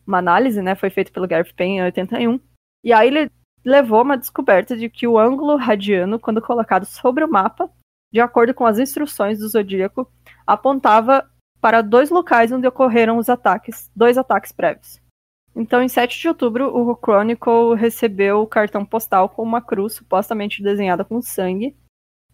Uma 0.05 0.19
análise, 0.19 0.61
né, 0.61 0.73
foi 0.73 0.89
feita 0.89 1.11
pelo 1.11 1.27
Gareth 1.27 1.53
Payne 1.53 1.77
em 1.79 1.83
81. 1.83 2.39
E 2.83 2.93
aí 2.93 3.09
ele 3.09 3.29
levou 3.63 4.01
uma 4.01 4.17
descoberta 4.17 4.77
de 4.77 4.89
que 4.89 5.05
o 5.05 5.19
ângulo 5.19 5.57
radiano, 5.57 6.17
quando 6.17 6.41
colocado 6.41 6.85
sobre 6.85 7.25
o 7.25 7.29
mapa, 7.29 7.69
de 8.11 8.21
acordo 8.21 8.53
com 8.53 8.65
as 8.65 8.79
instruções 8.79 9.39
do 9.39 9.49
Zodíaco, 9.49 10.09
apontava 10.45 11.29
para 11.59 11.81
dois 11.81 12.09
locais 12.09 12.53
onde 12.53 12.65
ocorreram 12.65 13.17
os 13.17 13.27
ataques, 13.27 13.91
dois 13.93 14.17
ataques 14.17 14.53
prévios. 14.53 15.01
Então, 15.53 15.81
em 15.81 15.89
7 15.89 16.21
de 16.21 16.27
outubro, 16.29 16.73
o 16.73 16.95
Chronicle 16.95 17.75
recebeu 17.75 18.41
o 18.41 18.47
cartão 18.47 18.85
postal 18.85 19.27
com 19.27 19.43
uma 19.43 19.61
cruz 19.61 19.93
supostamente 19.93 20.63
desenhada 20.63 21.03
com 21.03 21.21
sangue 21.21 21.75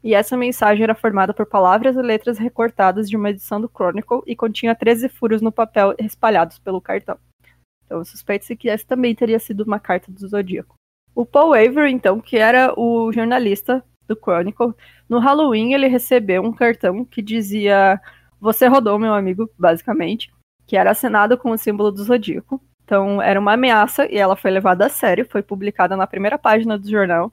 e 0.04 0.14
essa 0.14 0.36
mensagem 0.36 0.84
era 0.84 0.94
formada 0.94 1.34
por 1.34 1.46
palavras 1.46 1.96
e 1.96 2.02
letras 2.02 2.38
recortadas 2.38 3.10
de 3.10 3.16
uma 3.16 3.30
edição 3.30 3.62
do 3.62 3.72
Chronicle 3.74 4.22
e 4.28 4.36
continha 4.36 4.76
13 4.76 5.08
furos 5.08 5.42
no 5.42 5.52
papel 5.52 5.96
espalhados 5.98 6.60
pelo 6.60 6.82
cartão. 6.82 7.18
Então 7.86 8.04
suspeita-se 8.04 8.56
que 8.56 8.70
essa 8.70 8.86
também 8.86 9.16
teria 9.16 9.40
sido 9.40 9.62
uma 9.62 9.80
carta 9.80 10.12
do 10.12 10.28
Zodíaco. 10.28 10.76
O 11.16 11.26
Paul 11.26 11.54
Avery, 11.54 11.92
então, 11.92 12.20
que 12.20 12.38
era 12.38 12.74
o 12.78 13.14
jornalista 13.14 13.84
do 14.06 14.16
Chronicle, 14.16 14.74
no 15.08 15.20
Halloween 15.20 15.74
ele 15.74 15.88
recebeu 15.88 16.44
um 16.44 16.52
cartão 16.52 17.06
que 17.06 17.22
dizia 17.22 18.02
Você 18.42 18.68
rodou, 18.68 19.00
meu 19.00 19.14
amigo, 19.14 19.50
basicamente, 19.58 20.34
que 20.68 20.76
era 20.76 20.92
assinado 20.92 21.38
com 21.38 21.52
o 21.52 21.58
símbolo 21.58 21.92
do 21.92 22.04
Zodíaco. 22.04 22.62
Então 22.84 23.22
era 23.22 23.40
uma 23.40 23.54
ameaça 23.54 24.06
e 24.12 24.18
ela 24.18 24.36
foi 24.36 24.52
levada 24.52 24.86
a 24.86 24.90
sério, 24.90 25.26
foi 25.30 25.42
publicada 25.42 25.96
na 25.96 26.06
primeira 26.06 26.38
página 26.38 26.78
do 26.78 26.90
jornal 26.90 27.32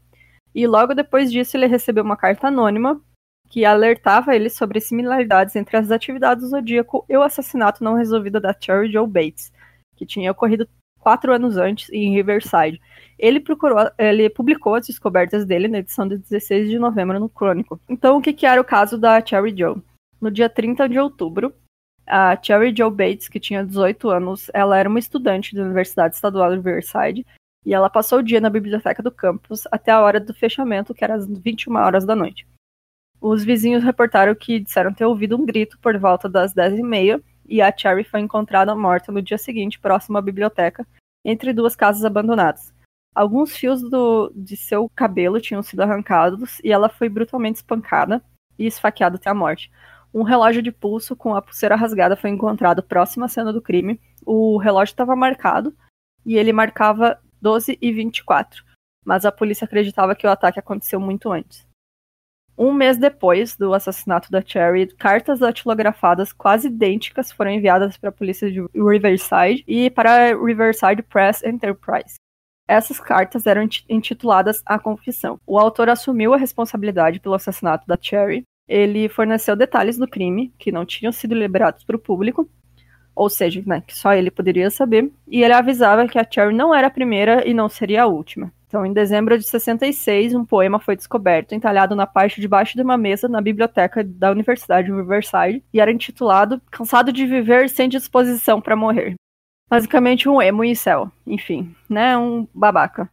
e 0.54 0.66
logo 0.66 0.94
depois 0.94 1.30
disso, 1.30 1.56
ele 1.56 1.66
recebeu 1.66 2.04
uma 2.04 2.16
carta 2.16 2.48
anônima 2.48 3.00
que 3.48 3.64
alertava 3.64 4.34
ele 4.34 4.48
sobre 4.48 4.80
similaridades 4.80 5.56
entre 5.56 5.76
as 5.76 5.90
atividades 5.90 6.44
do 6.44 6.50
Zodíaco 6.50 7.04
e 7.08 7.16
o 7.16 7.22
assassinato 7.22 7.82
não 7.82 7.94
resolvido 7.94 8.40
da 8.40 8.54
Cherry 8.58 8.90
Joe 8.90 9.06
Bates, 9.06 9.52
que 9.96 10.06
tinha 10.06 10.30
ocorrido 10.30 10.68
quatro 11.00 11.32
anos 11.32 11.56
antes 11.56 11.90
em 11.90 12.14
Riverside. 12.14 12.80
Ele 13.18 13.40
procurou, 13.40 13.90
ele 13.98 14.30
publicou 14.30 14.76
as 14.76 14.86
descobertas 14.86 15.44
dele 15.44 15.66
na 15.66 15.78
edição 15.78 16.06
de 16.06 16.16
16 16.18 16.70
de 16.70 16.78
novembro 16.78 17.18
no 17.18 17.28
Crônico. 17.28 17.80
Então, 17.88 18.18
o 18.18 18.22
que, 18.22 18.32
que 18.32 18.46
era 18.46 18.60
o 18.60 18.64
caso 18.64 18.96
da 18.96 19.24
Cherry 19.24 19.54
Joe? 19.56 19.82
No 20.20 20.30
dia 20.30 20.48
30 20.48 20.88
de 20.88 20.98
outubro, 20.98 21.52
a 22.06 22.38
Cherry 22.40 22.74
Joe 22.76 22.90
Bates, 22.90 23.28
que 23.28 23.40
tinha 23.40 23.64
18 23.64 24.10
anos, 24.10 24.50
ela 24.54 24.78
era 24.78 24.88
uma 24.88 24.98
estudante 24.98 25.56
da 25.56 25.62
Universidade 25.62 26.14
Estadual 26.14 26.50
de 26.50 26.56
Riverside 26.56 27.26
e 27.64 27.74
ela 27.74 27.90
passou 27.90 28.18
o 28.18 28.22
dia 28.22 28.40
na 28.40 28.50
biblioteca 28.50 29.02
do 29.02 29.10
campus 29.10 29.64
até 29.70 29.90
a 29.92 30.00
hora 30.00 30.18
do 30.18 30.34
fechamento, 30.34 30.94
que 30.94 31.04
era 31.04 31.14
às 31.14 31.26
21 31.26 31.76
horas 31.76 32.04
da 32.04 32.16
noite. 32.16 32.46
Os 33.20 33.44
vizinhos 33.44 33.84
reportaram 33.84 34.34
que 34.34 34.60
disseram 34.60 34.94
ter 34.94 35.04
ouvido 35.04 35.36
um 35.36 35.44
grito 35.44 35.78
por 35.78 35.96
volta 35.98 36.28
das 36.28 36.54
10h30 36.54 37.22
e 37.46 37.60
a 37.60 37.76
Cherry 37.76 38.04
foi 38.04 38.20
encontrada 38.20 38.74
morta 38.74 39.12
no 39.12 39.20
dia 39.20 39.36
seguinte 39.36 39.78
próximo 39.78 40.16
à 40.16 40.22
biblioteca, 40.22 40.86
entre 41.24 41.52
duas 41.52 41.76
casas 41.76 42.04
abandonadas. 42.04 42.72
Alguns 43.14 43.56
fios 43.56 43.82
do, 43.82 44.32
de 44.34 44.56
seu 44.56 44.88
cabelo 44.88 45.40
tinham 45.40 45.62
sido 45.62 45.80
arrancados 45.80 46.60
e 46.62 46.72
ela 46.72 46.88
foi 46.88 47.08
brutalmente 47.08 47.56
espancada 47.56 48.22
e 48.58 48.66
esfaqueada 48.66 49.16
até 49.16 49.28
a 49.28 49.34
morte. 49.34 49.70
Um 50.14 50.22
relógio 50.22 50.62
de 50.62 50.72
pulso 50.72 51.14
com 51.14 51.34
a 51.34 51.42
pulseira 51.42 51.76
rasgada 51.76 52.16
foi 52.16 52.30
encontrado 52.30 52.82
próximo 52.82 53.24
à 53.24 53.28
cena 53.28 53.52
do 53.52 53.60
crime. 53.60 54.00
O 54.24 54.56
relógio 54.58 54.92
estava 54.92 55.14
marcado 55.14 55.74
e 56.24 56.36
ele 56.36 56.52
marcava 56.52 57.20
12 57.40 57.78
e 57.80 57.92
24, 57.92 58.64
mas 59.04 59.24
a 59.24 59.32
polícia 59.32 59.64
acreditava 59.64 60.14
que 60.14 60.26
o 60.26 60.30
ataque 60.30 60.58
aconteceu 60.58 61.00
muito 61.00 61.30
antes. 61.32 61.66
Um 62.62 62.74
mês 62.74 62.98
depois 62.98 63.56
do 63.56 63.72
assassinato 63.72 64.30
da 64.30 64.42
Cherry, 64.44 64.86
cartas 64.88 65.38
datilografadas 65.38 66.30
quase 66.30 66.66
idênticas 66.66 67.32
foram 67.32 67.52
enviadas 67.52 67.96
para 67.96 68.10
a 68.10 68.12
polícia 68.12 68.50
de 68.50 68.60
Riverside 68.74 69.64
e 69.66 69.88
para 69.88 70.12
a 70.12 70.36
Riverside 70.36 71.02
Press 71.02 71.42
Enterprise. 71.42 72.16
Essas 72.68 73.00
cartas 73.00 73.46
eram 73.46 73.66
intituladas 73.88 74.62
A 74.66 74.78
Confissão. 74.78 75.40
O 75.46 75.58
autor 75.58 75.88
assumiu 75.88 76.34
a 76.34 76.36
responsabilidade 76.36 77.18
pelo 77.18 77.34
assassinato 77.34 77.86
da 77.86 77.98
Cherry. 78.00 78.44
Ele 78.68 79.08
forneceu 79.08 79.56
detalhes 79.56 79.96
do 79.96 80.06
crime, 80.06 80.52
que 80.58 80.70
não 80.70 80.84
tinham 80.84 81.10
sido 81.10 81.34
liberados 81.34 81.82
para 81.82 81.96
o 81.96 82.00
público, 82.00 82.48
ou 83.20 83.28
seja, 83.28 83.62
né, 83.66 83.82
que 83.86 83.94
só 83.94 84.14
ele 84.14 84.30
poderia 84.30 84.70
saber, 84.70 85.12
e 85.28 85.44
ele 85.44 85.52
avisava 85.52 86.08
que 86.08 86.18
a 86.18 86.26
Cherry 86.28 86.54
não 86.54 86.74
era 86.74 86.86
a 86.86 86.90
primeira 86.90 87.46
e 87.46 87.52
não 87.52 87.68
seria 87.68 88.04
a 88.04 88.06
última. 88.06 88.50
Então, 88.66 88.86
em 88.86 88.94
dezembro 88.94 89.36
de 89.36 89.46
66, 89.46 90.34
um 90.34 90.42
poema 90.42 90.80
foi 90.80 90.96
descoberto, 90.96 91.54
entalhado 91.54 91.94
na 91.94 92.06
parte 92.06 92.40
de 92.40 92.48
baixo 92.48 92.76
de 92.76 92.82
uma 92.82 92.96
mesa 92.96 93.28
na 93.28 93.42
biblioteca 93.42 94.02
da 94.02 94.30
Universidade 94.30 94.86
de 94.86 94.94
Riverside, 94.94 95.62
e 95.70 95.78
era 95.78 95.92
intitulado 95.92 96.62
Cansado 96.70 97.12
de 97.12 97.26
viver 97.26 97.68
sem 97.68 97.90
disposição 97.90 98.58
para 98.58 98.74
morrer. 98.74 99.16
Basicamente 99.68 100.26
um 100.26 100.40
emo 100.40 100.64
em 100.64 100.74
céu, 100.74 101.12
enfim, 101.26 101.74
né, 101.90 102.16
um 102.16 102.48
babaca. 102.54 103.10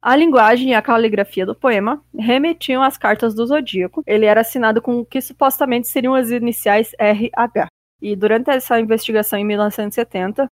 A 0.00 0.16
linguagem 0.16 0.70
e 0.70 0.74
a 0.74 0.80
caligrafia 0.80 1.44
do 1.44 1.54
poema 1.54 2.02
remetiam 2.18 2.82
às 2.82 2.96
cartas 2.96 3.34
do 3.34 3.46
Zodíaco. 3.46 4.02
Ele 4.06 4.24
era 4.24 4.40
assinado 4.40 4.80
com 4.80 4.98
o 4.98 5.04
que 5.04 5.20
supostamente 5.20 5.88
seriam 5.88 6.14
as 6.14 6.30
iniciais 6.30 6.92
RH. 6.98 7.68
E 8.02 8.16
durante 8.16 8.50
essa 8.50 8.80
investigação 8.80 9.38
em 9.38 9.44
1970, 9.44 10.48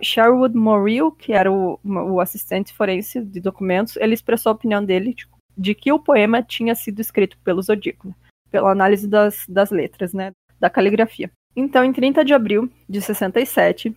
Sherwood 0.00 0.56
Morrill, 0.56 1.10
que 1.10 1.32
era 1.32 1.50
o, 1.50 1.80
o, 1.84 2.20
assistente 2.20 2.72
forense 2.72 3.20
de 3.20 3.40
documentos, 3.40 3.96
ele 3.96 4.14
expressou 4.14 4.50
a 4.50 4.54
opinião 4.54 4.84
dele 4.84 5.12
de, 5.12 5.26
de 5.58 5.74
que 5.74 5.92
o 5.92 5.98
poema 5.98 6.40
tinha 6.44 6.76
sido 6.76 7.00
escrito 7.00 7.36
pelo 7.38 7.60
Zodíaco, 7.60 8.06
né? 8.06 8.14
pela 8.52 8.70
análise 8.70 9.08
das, 9.08 9.44
das 9.48 9.72
letras, 9.72 10.14
né, 10.14 10.30
da 10.60 10.70
caligrafia. 10.70 11.28
Então, 11.56 11.82
em 11.84 11.92
30 11.92 12.24
de 12.24 12.32
abril 12.32 12.70
de 12.88 13.02
67, 13.02 13.96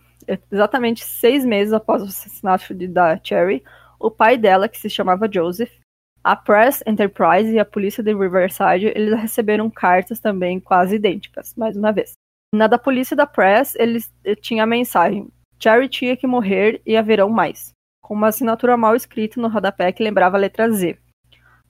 exatamente 0.50 1.04
seis 1.04 1.44
meses 1.44 1.72
após 1.72 2.02
o 2.02 2.06
assassinato 2.06 2.74
de, 2.74 2.88
da 2.88 3.20
Cherry, 3.22 3.62
o 4.00 4.10
pai 4.10 4.36
dela, 4.36 4.68
que 4.68 4.78
se 4.78 4.90
chamava 4.90 5.30
Joseph, 5.32 5.70
a 6.24 6.34
Press 6.34 6.82
Enterprise 6.84 7.52
e 7.52 7.58
a 7.58 7.64
polícia 7.64 8.02
de 8.02 8.12
Riverside, 8.12 8.86
eles 8.86 9.16
receberam 9.20 9.70
cartas 9.70 10.18
também 10.18 10.58
quase 10.58 10.96
idênticas, 10.96 11.54
mais 11.56 11.76
uma 11.76 11.92
vez. 11.92 12.14
Na 12.54 12.66
da 12.66 12.78
polícia 12.78 13.16
da 13.16 13.26
Press, 13.26 13.74
eles 13.76 14.12
eh, 14.24 14.34
tinha 14.34 14.62
a 14.62 14.66
mensagem: 14.66 15.28
Cherry 15.62 15.88
tinha 15.88 16.16
que 16.16 16.26
morrer 16.26 16.80
e 16.86 16.96
haverão 16.96 17.28
mais, 17.28 17.72
com 18.02 18.14
uma 18.14 18.28
assinatura 18.28 18.76
mal 18.76 18.94
escrita 18.94 19.40
no 19.40 19.48
rodapé 19.48 19.92
que 19.92 20.02
lembrava 20.02 20.36
a 20.36 20.40
letra 20.40 20.70
Z. 20.70 20.98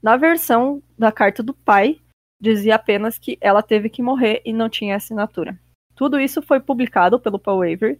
Na 0.03 0.17
versão 0.17 0.83
da 0.99 1.11
carta 1.11 1.43
do 1.43 1.55
pai, 1.55 2.01
dizia 2.41 2.75
apenas 2.75 3.19
que 3.19 3.39
ela 3.41 3.62
teve 3.62 3.89
que 3.89 4.03
morrer 4.03 4.43
e 4.45 4.53
não 4.53 4.69
tinha 4.69 4.97
assinatura. 4.97 5.59
Tudo 5.95 6.21
isso 6.21 6.43
foi 6.43 6.61
publicado 6.61 7.19
pelo 7.19 7.39
Paul 7.39 7.62
Avery 7.62 7.99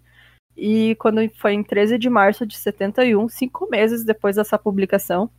e 0.57 0.95
quando 0.97 1.19
foi 1.37 1.53
em 1.53 1.63
13 1.63 1.99
de 1.99 2.09
março 2.09 2.47
de 2.47 2.57
71, 2.57 3.29
cinco 3.29 3.69
meses 3.71 4.05
depois 4.05 4.37
dessa 4.37 4.59
publicação, 4.59 5.31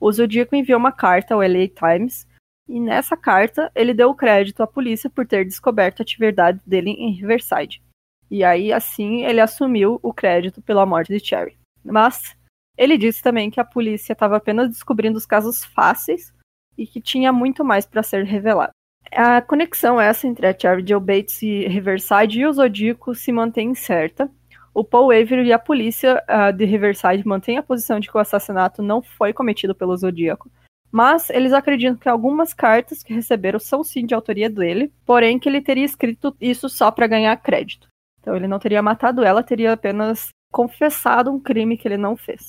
o 0.00 0.10
Zodíaco 0.10 0.56
enviou 0.56 0.78
uma 0.78 0.92
carta 0.92 1.34
ao 1.34 1.40
LA 1.40 1.68
Times, 1.68 2.26
e 2.68 2.80
nessa 2.80 3.16
carta 3.16 3.70
ele 3.74 3.92
deu 3.94 4.14
crédito 4.14 4.62
à 4.62 4.66
polícia 4.66 5.10
por 5.10 5.26
ter 5.26 5.44
descoberto 5.44 6.00
a 6.00 6.02
atividade 6.02 6.60
dele 6.66 6.90
em 6.90 7.12
Riverside. 7.12 7.82
E 8.30 8.42
aí, 8.42 8.72
assim, 8.72 9.24
ele 9.24 9.40
assumiu 9.40 10.00
o 10.02 10.12
crédito 10.12 10.62
pela 10.62 10.86
morte 10.86 11.12
de 11.12 11.24
Cherry. 11.24 11.56
Mas 11.84 12.34
ele 12.76 12.96
disse 12.96 13.22
também 13.22 13.50
que 13.50 13.60
a 13.60 13.64
polícia 13.64 14.12
estava 14.12 14.36
apenas 14.36 14.68
descobrindo 14.68 15.18
os 15.18 15.26
casos 15.26 15.64
fáceis 15.64 16.32
e 16.76 16.86
que 16.86 17.00
tinha 17.00 17.32
muito 17.32 17.64
mais 17.64 17.86
para 17.86 18.02
ser 18.02 18.24
revelado. 18.24 18.72
A 19.12 19.42
conexão 19.42 20.00
essa 20.00 20.26
entre 20.26 20.46
a 20.46 20.58
Cherry 20.58 20.84
Joe 20.86 21.00
Bates 21.00 21.42
e 21.42 21.68
Riverside 21.68 22.40
e 22.40 22.46
o 22.46 22.52
Zodíaco 22.52 23.14
se 23.14 23.30
mantém 23.30 23.70
incerta, 23.70 24.30
o 24.74 24.82
Paul 24.82 25.12
Avery 25.12 25.46
e 25.46 25.52
a 25.52 25.58
polícia 25.58 26.20
uh, 26.28 26.52
de 26.52 26.64
Riverside 26.64 27.26
mantêm 27.26 27.56
a 27.58 27.62
posição 27.62 28.00
de 28.00 28.10
que 28.10 28.16
o 28.16 28.20
assassinato 28.20 28.82
não 28.82 29.00
foi 29.00 29.32
cometido 29.32 29.74
pelo 29.74 29.96
Zodíaco, 29.96 30.50
mas 30.94 31.28
eles 31.28 31.52
acreditam 31.52 31.96
que 31.96 32.08
algumas 32.08 32.54
cartas 32.54 33.02
que 33.02 33.12
receberam 33.12 33.58
são 33.58 33.82
sim 33.82 34.06
de 34.06 34.14
autoria 34.14 34.48
dele, 34.48 34.92
porém 35.04 35.40
que 35.40 35.48
ele 35.48 35.60
teria 35.60 35.84
escrito 35.84 36.36
isso 36.40 36.68
só 36.68 36.88
para 36.88 37.08
ganhar 37.08 37.36
crédito. 37.38 37.88
Então 38.20 38.36
ele 38.36 38.46
não 38.46 38.60
teria 38.60 38.80
matado 38.80 39.24
ela, 39.24 39.42
teria 39.42 39.72
apenas 39.72 40.28
confessado 40.52 41.32
um 41.32 41.40
crime 41.40 41.76
que 41.76 41.88
ele 41.88 41.96
não 41.96 42.16
fez, 42.16 42.46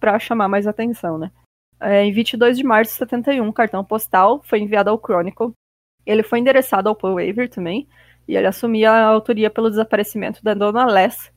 para 0.00 0.18
chamar 0.18 0.48
mais 0.48 0.66
atenção, 0.66 1.18
né? 1.18 1.30
É, 1.78 2.02
em 2.02 2.10
22 2.14 2.56
de 2.56 2.64
março 2.64 2.92
de 2.92 2.98
71, 3.00 3.44
um 3.44 3.52
cartão 3.52 3.84
postal 3.84 4.40
foi 4.42 4.60
enviado 4.60 4.88
ao 4.88 4.98
Chronicle. 4.98 5.52
Ele 6.06 6.22
foi 6.22 6.38
endereçado 6.38 6.88
ao 6.88 6.96
Paul 6.96 7.18
Avery 7.18 7.50
também, 7.50 7.86
e 8.26 8.34
ele 8.34 8.46
assumia 8.46 8.90
a 8.90 9.04
autoria 9.04 9.50
pelo 9.50 9.68
desaparecimento 9.68 10.42
da 10.42 10.54
dona 10.54 10.86
Les, 10.86 11.30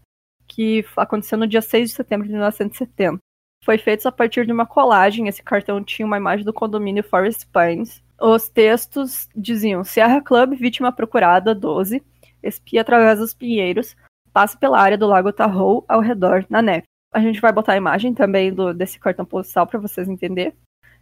que 0.47 0.85
aconteceu 0.95 1.37
no 1.37 1.47
dia 1.47 1.61
6 1.61 1.89
de 1.89 1.95
setembro 1.97 2.25
de 2.25 2.31
1970. 2.31 3.19
Foi 3.65 3.79
feito 3.79 4.07
a 4.07 4.11
partir 4.11 4.45
de 4.45 4.51
uma 4.51 4.67
colagem. 4.67 5.27
Esse 5.27 5.41
cartão 5.41 5.83
tinha 5.83 6.05
uma 6.05 6.17
imagem 6.17 6.45
do 6.45 6.53
condomínio 6.53 7.03
Forest 7.03 7.47
Pines. 7.47 7.99
Os 8.21 8.47
textos 8.47 9.27
diziam: 9.35 9.83
Sierra 9.83 10.21
Club, 10.21 10.53
vítima 10.53 10.91
procurada, 10.91 11.55
12, 11.55 12.03
espia 12.43 12.81
através 12.81 13.17
dos 13.17 13.33
pinheiros, 13.33 13.95
passe 14.31 14.55
pela 14.55 14.79
área 14.79 14.99
do 14.99 15.07
Lago 15.07 15.33
Tahoe 15.33 15.83
ao 15.87 15.99
redor, 15.99 16.45
na 16.47 16.61
neve. 16.61 16.83
A 17.11 17.19
gente 17.19 17.41
vai 17.41 17.51
botar 17.51 17.73
a 17.73 17.77
imagem 17.77 18.13
também 18.13 18.53
do, 18.53 18.71
desse 18.71 18.99
cartão 18.99 19.25
postal 19.25 19.65
para 19.65 19.79
vocês 19.79 20.07
entenderem. 20.07 20.53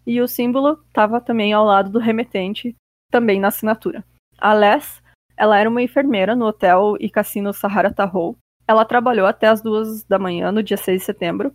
E 0.08 0.22
o 0.22 0.28
símbolo 0.28 0.82
estava 0.88 1.20
também 1.20 1.52
ao 1.52 1.66
lado 1.66 1.90
do 1.90 2.00
remetente, 2.00 2.74
também 3.12 3.42
na 3.42 3.50
assinatura. 3.50 4.06
A 4.38 4.54
Les, 4.54 5.04
ela 5.36 5.60
era 5.60 5.70
uma 5.70 5.82
enfermeira 5.82 6.34
no 6.34 6.46
hotel 6.46 6.96
e 6.98 7.10
cassino 7.10 7.52
Sahara 7.52 7.94
Tahoe, 7.94 8.38
ela 8.66 8.86
trabalhou 8.86 9.28
até 9.28 9.48
as 9.48 9.62
duas 9.62 10.04
da 10.06 10.18
manhã, 10.18 10.50
no 10.50 10.64
dia 10.64 10.78
6 10.78 11.02
de 11.02 11.06
setembro, 11.06 11.54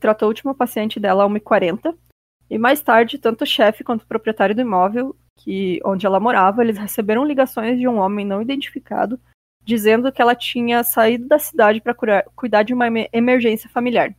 tratou 0.00 0.26
o 0.26 0.30
último 0.30 0.54
paciente 0.54 0.98
dela 0.98 1.24
às 1.24 1.30
1h40, 1.30 1.94
e 2.48 2.58
mais 2.58 2.80
tarde, 2.80 3.18
tanto 3.18 3.44
o 3.44 3.46
chefe 3.46 3.84
quanto 3.84 4.02
o 4.02 4.06
proprietário 4.06 4.54
do 4.54 4.60
imóvel, 4.60 5.14
que 5.36 5.80
onde 5.84 6.04
ela 6.04 6.18
morava, 6.18 6.62
eles 6.62 6.76
receberam 6.76 7.24
ligações 7.24 7.78
de 7.78 7.86
um 7.86 7.98
homem 7.98 8.26
não 8.26 8.42
identificado, 8.42 9.20
dizendo 9.62 10.10
que 10.10 10.20
ela 10.20 10.34
tinha 10.34 10.82
saído 10.82 11.28
da 11.28 11.38
cidade 11.38 11.80
para 11.80 11.94
cuidar 12.34 12.62
de 12.62 12.74
uma 12.74 12.86
emergência 13.12 13.70
familiar. 13.70 14.14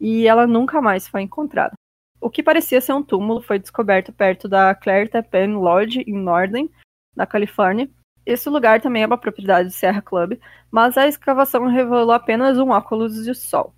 E 0.00 0.26
ela 0.26 0.46
nunca 0.46 0.80
mais 0.80 1.06
foi 1.06 1.22
encontrada. 1.22 1.74
O 2.20 2.30
que 2.30 2.42
parecia 2.42 2.80
ser 2.80 2.94
um 2.94 3.02
túmulo 3.02 3.42
foi 3.42 3.58
descoberto 3.58 4.12
perto 4.12 4.48
da 4.48 4.74
Claire 4.74 5.10
Tappan 5.10 5.58
Lodge, 5.58 6.02
em 6.06 6.16
Norden, 6.16 6.70
na 7.14 7.26
Califórnia, 7.26 7.88
esse 8.28 8.50
lugar 8.50 8.82
também 8.82 9.02
é 9.02 9.06
uma 9.06 9.16
propriedade 9.16 9.70
do 9.70 9.74
Sierra 9.74 10.02
Club, 10.02 10.38
mas 10.70 10.98
a 10.98 11.08
escavação 11.08 11.66
revelou 11.66 12.12
apenas 12.12 12.58
um 12.58 12.68
óculos 12.68 13.24
de 13.24 13.34
sol. 13.34 13.72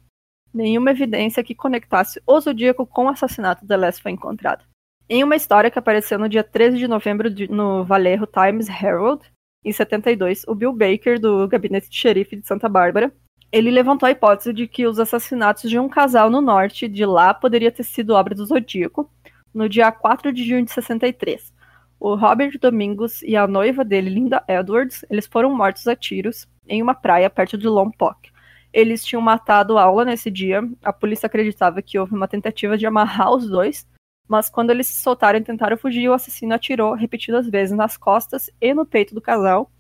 Nenhuma 0.52 0.90
evidência 0.90 1.44
que 1.44 1.54
conectasse 1.54 2.20
o 2.26 2.40
Zodíaco 2.40 2.86
com 2.86 3.06
o 3.06 3.08
assassinato 3.08 3.66
de 3.66 3.76
Les 3.76 3.98
foi 3.98 4.12
encontrada. 4.12 4.64
Em 5.08 5.24
uma 5.24 5.36
história 5.36 5.70
que 5.70 5.78
apareceu 5.78 6.18
no 6.18 6.28
dia 6.28 6.44
13 6.44 6.78
de 6.78 6.88
novembro 6.88 7.30
de, 7.30 7.50
no 7.50 7.84
Vallejo 7.84 8.26
Times 8.26 8.68
Herald, 8.68 9.22
em 9.64 9.72
72, 9.72 10.44
o 10.46 10.54
Bill 10.54 10.72
Baker, 10.72 11.20
do 11.20 11.46
gabinete 11.46 11.90
de 11.90 11.96
xerife 11.96 12.36
de 12.36 12.46
Santa 12.46 12.68
Bárbara, 12.68 13.12
ele 13.52 13.70
levantou 13.70 14.06
a 14.06 14.10
hipótese 14.10 14.52
de 14.52 14.66
que 14.66 14.86
os 14.86 14.98
assassinatos 14.98 15.68
de 15.68 15.78
um 15.78 15.88
casal 15.88 16.30
no 16.30 16.40
norte 16.40 16.88
de 16.88 17.04
lá 17.04 17.34
poderia 17.34 17.72
ter 17.72 17.82
sido 17.82 18.14
obra 18.14 18.34
do 18.34 18.46
Zodíaco, 18.46 19.10
no 19.52 19.68
dia 19.68 19.90
4 19.90 20.32
de 20.32 20.44
junho 20.44 20.64
de 20.64 20.70
63, 20.70 21.52
o 22.00 22.14
Robert 22.14 22.58
Domingos 22.58 23.22
e 23.22 23.36
a 23.36 23.46
noiva 23.46 23.84
dele, 23.84 24.08
Linda 24.08 24.42
Edwards, 24.48 25.04
eles 25.10 25.26
foram 25.26 25.54
mortos 25.54 25.86
a 25.86 25.94
tiros 25.94 26.48
em 26.66 26.80
uma 26.80 26.94
praia 26.94 27.28
perto 27.28 27.58
de 27.58 27.68
Lompoc. 27.68 28.29
Eles 28.72 29.04
tinham 29.04 29.20
matado 29.20 29.78
Aula 29.78 30.04
nesse 30.04 30.30
dia. 30.30 30.62
A 30.82 30.92
polícia 30.92 31.26
acreditava 31.26 31.82
que 31.82 31.98
houve 31.98 32.14
uma 32.14 32.28
tentativa 32.28 32.78
de 32.78 32.86
amarrar 32.86 33.32
os 33.32 33.48
dois, 33.48 33.86
mas 34.28 34.48
quando 34.48 34.70
eles 34.70 34.86
se 34.86 34.98
soltaram 35.00 35.38
e 35.38 35.44
tentaram 35.44 35.76
fugir, 35.76 36.08
o 36.08 36.12
assassino 36.12 36.54
atirou 36.54 36.94
repetidas 36.94 37.48
vezes 37.48 37.76
nas 37.76 37.96
costas 37.96 38.50
e 38.60 38.72
no 38.72 38.86
peito 38.86 39.14
do 39.14 39.20
casal 39.20 39.70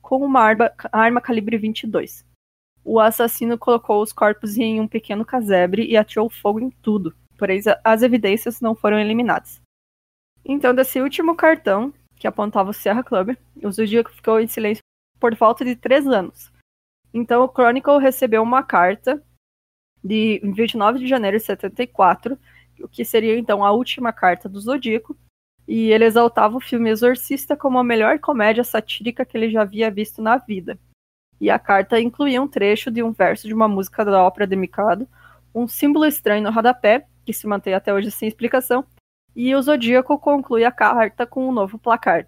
com 0.00 0.24
uma 0.24 0.40
arma, 0.40 0.72
arma 0.90 1.20
calibre 1.20 1.58
22. 1.58 2.24
O 2.82 2.98
assassino 2.98 3.58
colocou 3.58 4.00
os 4.00 4.12
corpos 4.12 4.56
em 4.56 4.80
um 4.80 4.88
pequeno 4.88 5.22
casebre 5.22 5.84
e 5.84 5.96
atirou 5.96 6.30
fogo 6.30 6.60
em 6.60 6.70
tudo, 6.70 7.14
porém 7.36 7.60
as 7.84 8.02
evidências 8.02 8.62
não 8.62 8.74
foram 8.74 8.98
eliminadas. 8.98 9.60
Então, 10.42 10.74
desse 10.74 11.02
último 11.02 11.36
cartão, 11.36 11.92
que 12.16 12.26
apontava 12.26 12.70
o 12.70 12.72
Sierra 12.72 13.02
Club, 13.02 13.36
o 13.62 13.70
Zodíaco 13.70 14.10
ficou 14.10 14.40
em 14.40 14.46
silêncio 14.46 14.82
por 15.20 15.34
volta 15.34 15.62
de 15.62 15.76
três 15.76 16.06
anos. 16.06 16.50
Então, 17.12 17.42
o 17.44 17.48
Chronicle 17.48 17.98
recebeu 17.98 18.42
uma 18.42 18.62
carta 18.62 19.22
de 20.02 20.40
29 20.44 20.98
de 21.00 21.06
janeiro 21.06 21.38
de 21.38 21.44
74, 21.44 22.38
o 22.80 22.88
que 22.88 23.04
seria 23.04 23.38
então 23.38 23.64
a 23.64 23.72
última 23.72 24.12
carta 24.12 24.48
do 24.48 24.60
Zodíaco, 24.60 25.16
e 25.66 25.90
ele 25.92 26.04
exaltava 26.04 26.56
o 26.56 26.60
filme 26.60 26.88
Exorcista 26.90 27.56
como 27.56 27.78
a 27.78 27.84
melhor 27.84 28.18
comédia 28.18 28.64
satírica 28.64 29.24
que 29.24 29.36
ele 29.36 29.50
já 29.50 29.62
havia 29.62 29.90
visto 29.90 30.22
na 30.22 30.38
vida. 30.38 30.78
E 31.40 31.50
a 31.50 31.58
carta 31.58 32.00
incluía 32.00 32.40
um 32.40 32.48
trecho 32.48 32.90
de 32.90 33.02
um 33.02 33.12
verso 33.12 33.46
de 33.46 33.54
uma 33.54 33.68
música 33.68 34.04
da 34.04 34.22
ópera 34.22 34.46
de 34.46 34.56
Mikado, 34.56 35.06
um 35.54 35.68
símbolo 35.68 36.06
estranho 36.06 36.42
no 36.42 36.50
rodapé, 36.50 37.06
que 37.24 37.32
se 37.32 37.46
mantém 37.46 37.74
até 37.74 37.92
hoje 37.92 38.10
sem 38.10 38.28
explicação, 38.28 38.84
e 39.36 39.54
o 39.54 39.62
Zodíaco 39.62 40.18
conclui 40.18 40.64
a 40.64 40.72
carta 40.72 41.26
com 41.26 41.48
um 41.48 41.52
novo 41.52 41.78
placar. 41.78 42.26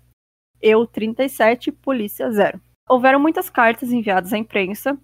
Eu 0.61 0.87
37, 0.87 1.73
polícia 1.73 2.31
0. 2.31 2.61
Houveram 2.91 3.21
muitas 3.21 3.49
cartas 3.49 3.93
enviadas 3.93 4.33
à 4.33 4.39
imprensa 4.39 4.99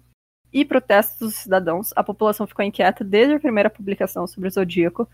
e 0.51 0.65
protestos 0.65 1.19
dos 1.19 1.35
cidadãos. 1.35 1.93
A 1.95 2.03
população 2.03 2.45
ficou 2.45 2.65
inquieta 2.65 3.01
desde 3.01 3.35
a 3.35 3.39
primeira 3.39 3.69
publicação 3.69 4.27
sobre 4.27 4.49
o 4.49 4.51
Zodíaco, 4.51 5.07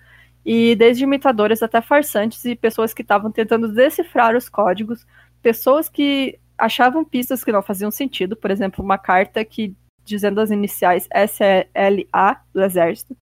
e 0.43 0.75
desde 0.75 1.03
imitadores 1.03 1.61
até 1.61 1.79
farsantes 1.81 2.43
e 2.45 2.55
pessoas 2.55 2.91
que 2.93 3.03
estavam 3.03 3.31
tentando 3.31 3.71
decifrar 3.71 4.35
os 4.35 4.49
códigos, 4.49 5.05
pessoas 5.41 5.87
que 5.87 6.39
achavam 6.57 7.05
pistas 7.05 7.43
que 7.43 7.51
não 7.51 7.61
faziam 7.61 7.91
sentido, 7.91 8.35
por 8.35 8.49
exemplo, 8.49 8.83
uma 8.83 8.97
carta 8.97 9.45
que 9.45 9.75
dizendo 10.03 10.41
as 10.41 10.49
iniciais 10.49 11.07
SLA 11.13 12.41
do 12.51 12.61
exército, 12.61 13.15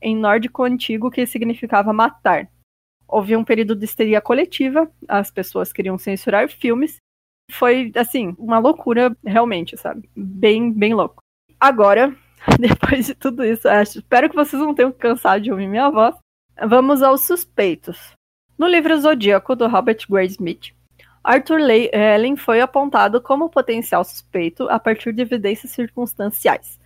em 0.00 0.16
nórdico 0.16 0.62
antigo 0.62 1.10
que 1.10 1.26
significava 1.26 1.92
matar 1.92 2.48
houve 3.12 3.36
um 3.36 3.44
período 3.44 3.76
de 3.76 3.84
histeria 3.84 4.22
coletiva, 4.22 4.90
as 5.06 5.30
pessoas 5.30 5.70
queriam 5.70 5.98
censurar 5.98 6.48
filmes. 6.48 6.96
Foi, 7.50 7.92
assim, 7.96 8.34
uma 8.38 8.58
loucura, 8.58 9.16
realmente, 9.24 9.76
sabe? 9.76 10.08
Bem, 10.16 10.72
bem 10.72 10.94
louco. 10.94 11.22
Agora, 11.60 12.14
depois 12.58 13.06
de 13.06 13.14
tudo 13.14 13.44
isso, 13.44 13.68
acho, 13.68 13.98
espero 13.98 14.28
que 14.28 14.36
vocês 14.36 14.60
não 14.60 14.74
tenham 14.74 14.92
cansado 14.92 15.42
de 15.42 15.50
ouvir 15.50 15.68
minha 15.68 15.90
voz. 15.90 16.14
Vamos 16.66 17.02
aos 17.02 17.22
suspeitos. 17.22 18.12
No 18.58 18.66
livro 18.66 18.98
Zodíaco, 19.00 19.56
do 19.56 19.66
Robert 19.66 19.98
Gray 20.08 20.26
Smith, 20.26 20.72
Arthur 21.24 21.60
Allen 22.14 22.36
foi 22.36 22.60
apontado 22.60 23.20
como 23.20 23.48
potencial 23.48 24.04
suspeito 24.04 24.68
a 24.68 24.78
partir 24.78 25.12
de 25.12 25.22
evidências 25.22 25.72
circunstanciais. 25.72 26.80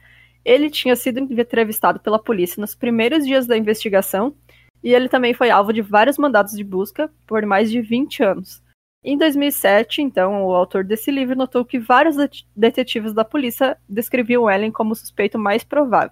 Ele 0.45 0.71
tinha 0.71 0.95
sido 0.95 1.19
entrevistado 1.19 1.99
pela 1.99 2.19
polícia 2.19 2.61
nos 2.61 2.75
primeiros 2.75 3.25
dias 3.25 3.47
da 3.47 3.57
investigação 3.57 4.35
e 4.83 4.95
ele 4.95 5.09
também 5.09 5.33
foi 5.33 5.51
alvo 5.51 5.73
de 5.73 5.81
vários 5.81 6.19
mandados 6.19 6.53
de 6.53 6.62
busca 6.62 7.11
por 7.27 7.45
mais 7.47 7.71
de 7.71 7.81
20 7.81 8.23
anos. 8.23 8.62
Em 9.09 9.16
2007, 9.16 10.03
então, 10.03 10.45
o 10.45 10.53
autor 10.53 10.83
desse 10.83 11.12
livro 11.12 11.37
notou 11.37 11.64
que 11.64 11.79
vários 11.79 12.16
detetives 12.57 13.14
da 13.14 13.25
polícia 13.25 13.79
descreviam 13.88 14.49
Allen 14.49 14.73
como 14.73 14.90
o 14.90 14.97
suspeito 14.97 15.38
mais 15.38 15.62
provável. 15.62 16.11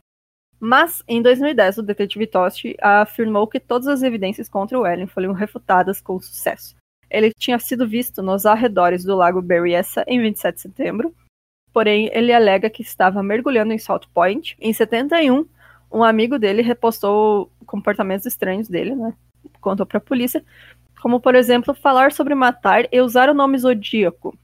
Mas, 0.61 1.03
em 1.09 1.21
2010, 1.21 1.79
o 1.79 1.83
detetive 1.83 2.29
Tosti 2.29 2.77
afirmou 2.81 3.49
que 3.49 3.59
todas 3.59 3.89
as 3.89 4.05
evidências 4.05 4.49
contra 4.49 4.79
o 4.79 4.87
Ellen 4.87 5.09
foram 5.09 5.33
refutadas 5.33 6.01
com 6.01 6.21
sucesso. 6.21 6.77
Ele 7.11 7.33
tinha 7.37 7.59
sido 7.59 7.85
visto 7.85 8.23
nos 8.23 8.47
arredores 8.47 9.03
do 9.03 9.17
lago 9.17 9.43
Berryessa 9.43 10.05
em 10.07 10.21
27 10.21 10.55
de 10.55 10.61
setembro, 10.61 11.13
porém 11.73 12.09
ele 12.13 12.33
alega 12.33 12.71
que 12.71 12.83
estava 12.83 13.25
mergulhando 13.25 13.73
em 13.73 13.79
Salt 13.79 14.07
Point. 14.15 14.57
Em 14.61 14.73
71, 14.73 15.45
um 15.91 16.05
amigo 16.05 16.39
dele 16.39 16.63
repostou 16.63 17.51
comportamentos 17.67 18.25
estranhos 18.25 18.69
dele, 18.69 18.95
né? 18.95 19.13
Contou 19.61 19.85
para 19.85 19.99
a 19.99 20.01
polícia, 20.01 20.45
como 21.05 21.21
por 21.21 21.35
exemplo 21.35 21.75
falar 21.75 22.13
sobre 22.13 22.35
matar 22.35 22.89
e 22.91 22.99
usar 22.99 23.29
o 23.29 23.35
nome 23.35 23.59
zodíaco. 23.59 24.35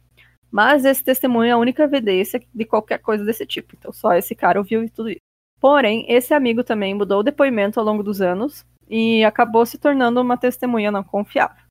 Mas 0.51 0.85
esse 0.85 1.03
testemunho 1.03 1.49
é 1.49 1.53
a 1.53 1.57
única 1.57 1.85
evidência 1.85 2.39
de 2.55 2.67
qualquer 2.67 2.99
coisa 2.99 3.25
desse 3.25 3.47
tipo. 3.47 3.75
Então 3.79 3.91
só 3.91 4.13
esse 4.13 4.35
cara 4.35 4.59
ouviu 4.59 4.87
tudo 4.91 5.09
isso. 5.09 5.23
Porém, 5.59 6.05
esse 6.07 6.35
amigo 6.35 6.63
também 6.63 6.93
mudou 6.93 7.21
o 7.21 7.23
depoimento 7.23 7.81
ao 7.81 7.87
longo 7.87 8.03
dos 8.03 8.21
anos 8.21 8.63
e 8.91 9.25
acabou 9.25 9.65
se 9.65 9.79
tornando 9.79 10.21
uma 10.21 10.37
testemunha 10.37 10.91
não 10.91 11.03
confiável. 11.03 11.65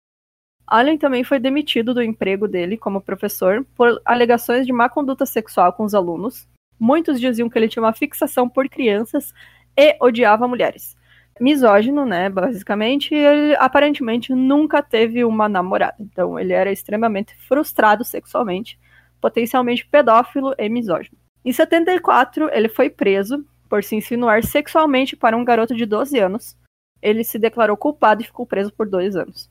Allen 0.65 0.97
também 0.97 1.23
foi 1.23 1.37
demitido 1.37 1.93
do 1.93 2.01
emprego 2.01 2.47
dele 2.47 2.75
como 2.75 2.99
professor 2.99 3.63
por 3.75 4.01
alegações 4.03 4.65
de 4.65 4.73
má 4.73 4.89
conduta 4.89 5.23
sexual 5.23 5.71
com 5.71 5.83
os 5.83 5.93
alunos. 5.93 6.47
Muitos 6.79 7.19
diziam 7.19 7.47
que 7.47 7.59
ele 7.59 7.69
tinha 7.69 7.83
uma 7.83 7.93
fixação 7.93 8.49
por 8.49 8.67
crianças 8.67 9.35
e 9.77 9.95
odiava 10.01 10.47
mulheres. 10.47 10.97
Misógino, 11.39 12.05
né, 12.05 12.29
basicamente, 12.29 13.15
ele 13.15 13.55
aparentemente 13.55 14.33
nunca 14.33 14.81
teve 14.81 15.23
uma 15.23 15.47
namorada. 15.47 15.95
Então 15.99 16.37
ele 16.39 16.53
era 16.53 16.71
extremamente 16.71 17.35
frustrado 17.47 18.03
sexualmente, 18.03 18.79
potencialmente 19.21 19.85
pedófilo 19.85 20.53
e 20.57 20.67
misógino. 20.67 21.17
Em 21.43 21.51
74, 21.51 22.49
ele 22.51 22.67
foi 22.67 22.89
preso 22.89 23.45
por 23.69 23.83
se 23.83 23.95
insinuar 23.95 24.43
sexualmente 24.43 25.15
para 25.15 25.37
um 25.37 25.45
garoto 25.45 25.75
de 25.75 25.85
12 25.85 26.19
anos. 26.19 26.57
Ele 27.01 27.23
se 27.23 27.39
declarou 27.39 27.77
culpado 27.77 28.21
e 28.21 28.25
ficou 28.25 28.45
preso 28.45 28.73
por 28.73 28.89
dois 28.89 29.15
anos. 29.15 29.49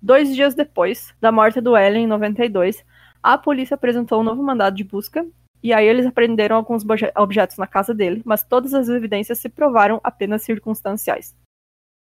Dois 0.00 0.34
dias 0.34 0.54
depois 0.54 1.14
da 1.20 1.30
morte 1.30 1.60
do 1.60 1.76
Ellen, 1.76 2.04
em 2.04 2.06
92, 2.06 2.82
a 3.22 3.36
polícia 3.36 3.74
apresentou 3.74 4.20
um 4.20 4.24
novo 4.24 4.42
mandado 4.42 4.74
de 4.74 4.84
busca, 4.84 5.26
e 5.62 5.72
aí 5.72 5.86
eles 5.86 6.06
apreenderam 6.06 6.56
alguns 6.56 6.84
objetos 7.16 7.56
na 7.56 7.66
casa 7.66 7.94
dele, 7.94 8.22
mas 8.24 8.42
todas 8.42 8.72
as 8.72 8.88
evidências 8.88 9.38
se 9.38 9.48
provaram 9.48 10.00
apenas 10.02 10.42
circunstanciais. 10.42 11.36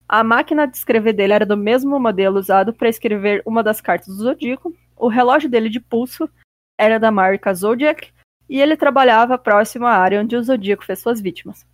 A 0.08 0.24
máquina 0.24 0.66
de 0.66 0.76
escrever 0.76 1.12
dele 1.12 1.32
era 1.32 1.46
do 1.46 1.56
mesmo 1.56 1.98
modelo 1.98 2.38
usado 2.38 2.72
para 2.72 2.88
escrever 2.88 3.42
uma 3.46 3.62
das 3.62 3.80
cartas 3.80 4.08
do 4.08 4.22
Zodíaco, 4.22 4.74
o 4.96 5.08
relógio 5.08 5.48
dele 5.48 5.68
de 5.68 5.80
pulso 5.80 6.28
era 6.78 6.98
da 6.98 7.10
marca 7.10 7.54
Zodiac, 7.54 8.12
e 8.48 8.60
ele 8.60 8.76
trabalhava 8.76 9.38
próximo 9.38 9.86
à 9.86 9.92
área 9.92 10.20
onde 10.20 10.34
o 10.34 10.42
Zodíaco 10.42 10.84
fez 10.84 10.98
suas 10.98 11.20
vítimas. 11.20 11.64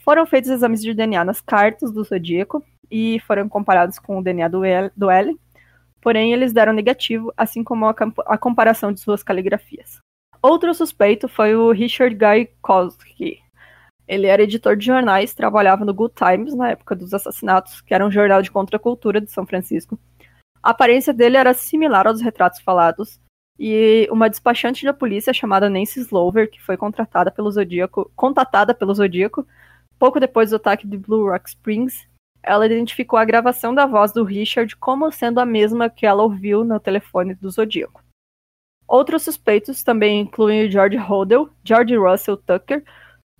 Foram 0.00 0.26
feitos 0.26 0.50
exames 0.50 0.82
de 0.82 0.94
DNA 0.94 1.24
nas 1.24 1.40
cartas 1.40 1.92
do 1.92 2.02
Zodíaco 2.02 2.64
e 2.90 3.20
foram 3.20 3.48
comparados 3.48 3.98
com 3.98 4.18
o 4.18 4.22
DNA 4.22 4.48
do, 4.48 4.64
El 4.64 4.90
do 4.96 5.10
Ellen, 5.10 5.38
porém 6.00 6.32
eles 6.32 6.52
deram 6.52 6.72
negativo, 6.72 7.32
assim 7.36 7.62
como 7.64 7.86
a, 7.86 7.94
a 8.26 8.38
comparação 8.38 8.92
de 8.92 9.00
suas 9.00 9.22
caligrafias. 9.22 9.98
Outro 10.48 10.72
suspeito 10.72 11.26
foi 11.26 11.56
o 11.56 11.72
Richard 11.72 12.14
Guy 12.14 12.48
Kosky. 12.62 13.40
Ele 14.06 14.28
era 14.28 14.44
editor 14.44 14.76
de 14.76 14.86
jornais, 14.86 15.34
trabalhava 15.34 15.84
no 15.84 15.92
Good 15.92 16.14
Times 16.14 16.54
na 16.54 16.70
época 16.70 16.94
dos 16.94 17.12
assassinatos, 17.12 17.80
que 17.80 17.92
era 17.92 18.06
um 18.06 18.12
jornal 18.12 18.40
de 18.40 18.52
contracultura 18.52 19.20
de 19.20 19.28
São 19.28 19.44
Francisco. 19.44 19.98
A 20.62 20.70
aparência 20.70 21.12
dele 21.12 21.36
era 21.36 21.52
similar 21.52 22.06
aos 22.06 22.20
retratos 22.20 22.60
falados, 22.60 23.18
e 23.58 24.06
uma 24.08 24.30
despachante 24.30 24.84
da 24.84 24.94
polícia 24.94 25.32
chamada 25.32 25.68
Nancy 25.68 25.98
Slover, 25.98 26.48
que 26.48 26.62
foi 26.62 26.76
contratada 26.76 27.32
pelo 27.32 27.50
Zodíaco, 27.50 28.08
contatada 28.14 28.72
pelo 28.72 28.94
Zodíaco, 28.94 29.44
pouco 29.98 30.20
depois 30.20 30.50
do 30.50 30.56
ataque 30.56 30.86
de 30.86 30.96
Blue 30.96 31.28
Rock 31.28 31.48
Springs, 31.48 32.06
ela 32.40 32.66
identificou 32.66 33.18
a 33.18 33.24
gravação 33.24 33.74
da 33.74 33.84
voz 33.84 34.12
do 34.12 34.22
Richard 34.22 34.76
como 34.76 35.10
sendo 35.10 35.40
a 35.40 35.44
mesma 35.44 35.90
que 35.90 36.06
ela 36.06 36.22
ouviu 36.22 36.62
no 36.62 36.78
telefone 36.78 37.34
do 37.34 37.50
Zodíaco. 37.50 38.05
Outros 38.88 39.22
suspeitos 39.22 39.82
também 39.82 40.20
incluem 40.20 40.70
George 40.70 40.96
Hodel, 40.96 41.48
George 41.64 41.96
Russell 41.96 42.36
Tucker, 42.36 42.84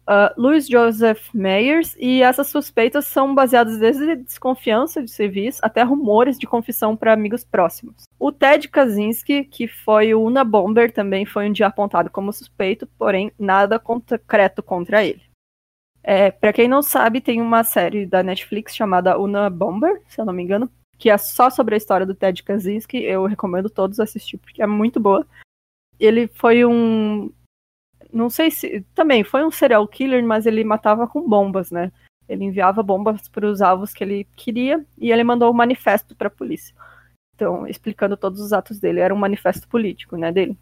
uh, 0.09 0.41
Louis 0.41 0.67
Joseph 0.67 1.29
Meyers, 1.33 1.97
e 1.99 2.23
essas 2.23 2.49
suspeitas 2.49 3.07
são 3.07 3.35
baseadas 3.35 3.79
desde 3.79 4.17
desconfiança 4.17 5.03
de 5.03 5.11
serviço 5.11 5.61
até 5.63 5.83
rumores 5.83 6.39
de 6.39 6.47
confissão 6.47 6.97
para 6.97 7.13
amigos 7.13 7.45
próximos. 7.45 8.03
O 8.19 8.33
Ted 8.33 8.69
Kaczynski, 8.69 9.45
que 9.45 9.69
foi 9.69 10.15
o 10.15 10.23
Una 10.23 10.45
Bomber, 10.45 10.93
também 10.93 11.25
foi 11.25 11.49
um 11.49 11.53
dia 11.53 11.67
apontado 11.67 12.11
como 12.11 12.33
suspeito, 12.33 12.89
porém 12.99 13.31
nada 13.39 13.79
concreto 13.79 14.63
contra 14.63 15.05
ele. 15.05 15.23
É, 16.03 16.31
para 16.31 16.53
quem 16.53 16.69
não 16.69 16.83
sabe, 16.83 17.21
tem 17.21 17.43
uma 17.43 17.65
série 17.65 18.07
da 18.07 18.23
Netflix 18.23 18.77
chamada 18.77 19.19
Una 19.19 19.51
Bomber, 19.51 20.01
se 20.07 20.21
eu 20.21 20.25
não 20.25 20.33
me 20.33 20.43
engano, 20.43 20.71
que 20.99 21.11
é 21.11 21.19
só 21.19 21.51
sobre 21.51 21.75
a 21.75 21.79
história 21.79 22.07
do 22.07 22.15
Ted 22.15 22.43
Kaczynski. 22.43 22.99
Eu 22.99 23.27
recomendo 23.27 23.71
todos 23.71 24.01
assistir 24.01 24.39
porque 24.39 24.63
é 24.63 24.67
muito 24.67 24.99
boa. 25.01 25.27
Ele 25.99 26.29
foi 26.29 26.65
um 26.65 27.31
não 28.13 28.31
sei 28.31 28.51
se. 28.51 28.81
Também 28.95 29.25
foi 29.25 29.45
um 29.45 29.51
serial 29.51 29.87
killer, 29.87 30.25
mas 30.25 30.47
ele 30.47 30.65
matava 30.65 31.07
com 31.07 31.29
bombas, 31.29 31.71
né? 31.71 31.93
Ele 32.29 32.45
enviava 32.45 32.83
bombas 32.83 33.29
para 33.29 33.47
os 33.47 33.61
alvos 33.61 33.93
que 33.93 34.03
ele 34.03 34.25
queria 34.37 34.85
e 34.99 35.13
ele 35.13 35.23
mandou 35.23 35.51
um 35.51 35.55
manifesto 35.55 36.15
para 36.17 36.29
a 36.29 36.31
polícia. 36.31 36.75
Então, 37.35 37.67
explicando 37.67 38.17
todos 38.17 38.41
os 38.41 38.53
atos 38.53 38.81
dele. 38.81 39.01
Era 39.01 39.15
um 39.15 39.19
manifesto 39.19 39.69
político, 39.69 40.17
né, 40.17 40.33
dele. 40.33 40.57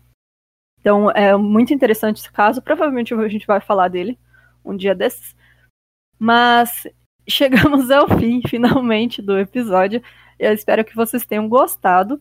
Então, 0.80 1.10
é 1.12 1.36
muito 1.36 1.72
interessante 1.72 2.18
esse 2.18 2.32
caso. 2.32 2.60
Provavelmente 2.60 3.14
a 3.14 3.28
gente 3.28 3.46
vai 3.46 3.60
falar 3.60 3.88
dele 3.88 4.18
um 4.64 4.76
dia 4.76 4.94
desses. 4.94 5.34
Mas 6.18 6.86
chegamos 7.28 7.90
ao 7.90 8.08
fim, 8.18 8.42
finalmente, 8.46 9.22
do 9.22 9.38
episódio. 9.38 10.02
Eu 10.44 10.52
espero 10.52 10.84
que 10.84 10.94
vocês 10.94 11.24
tenham 11.24 11.48
gostado. 11.48 12.20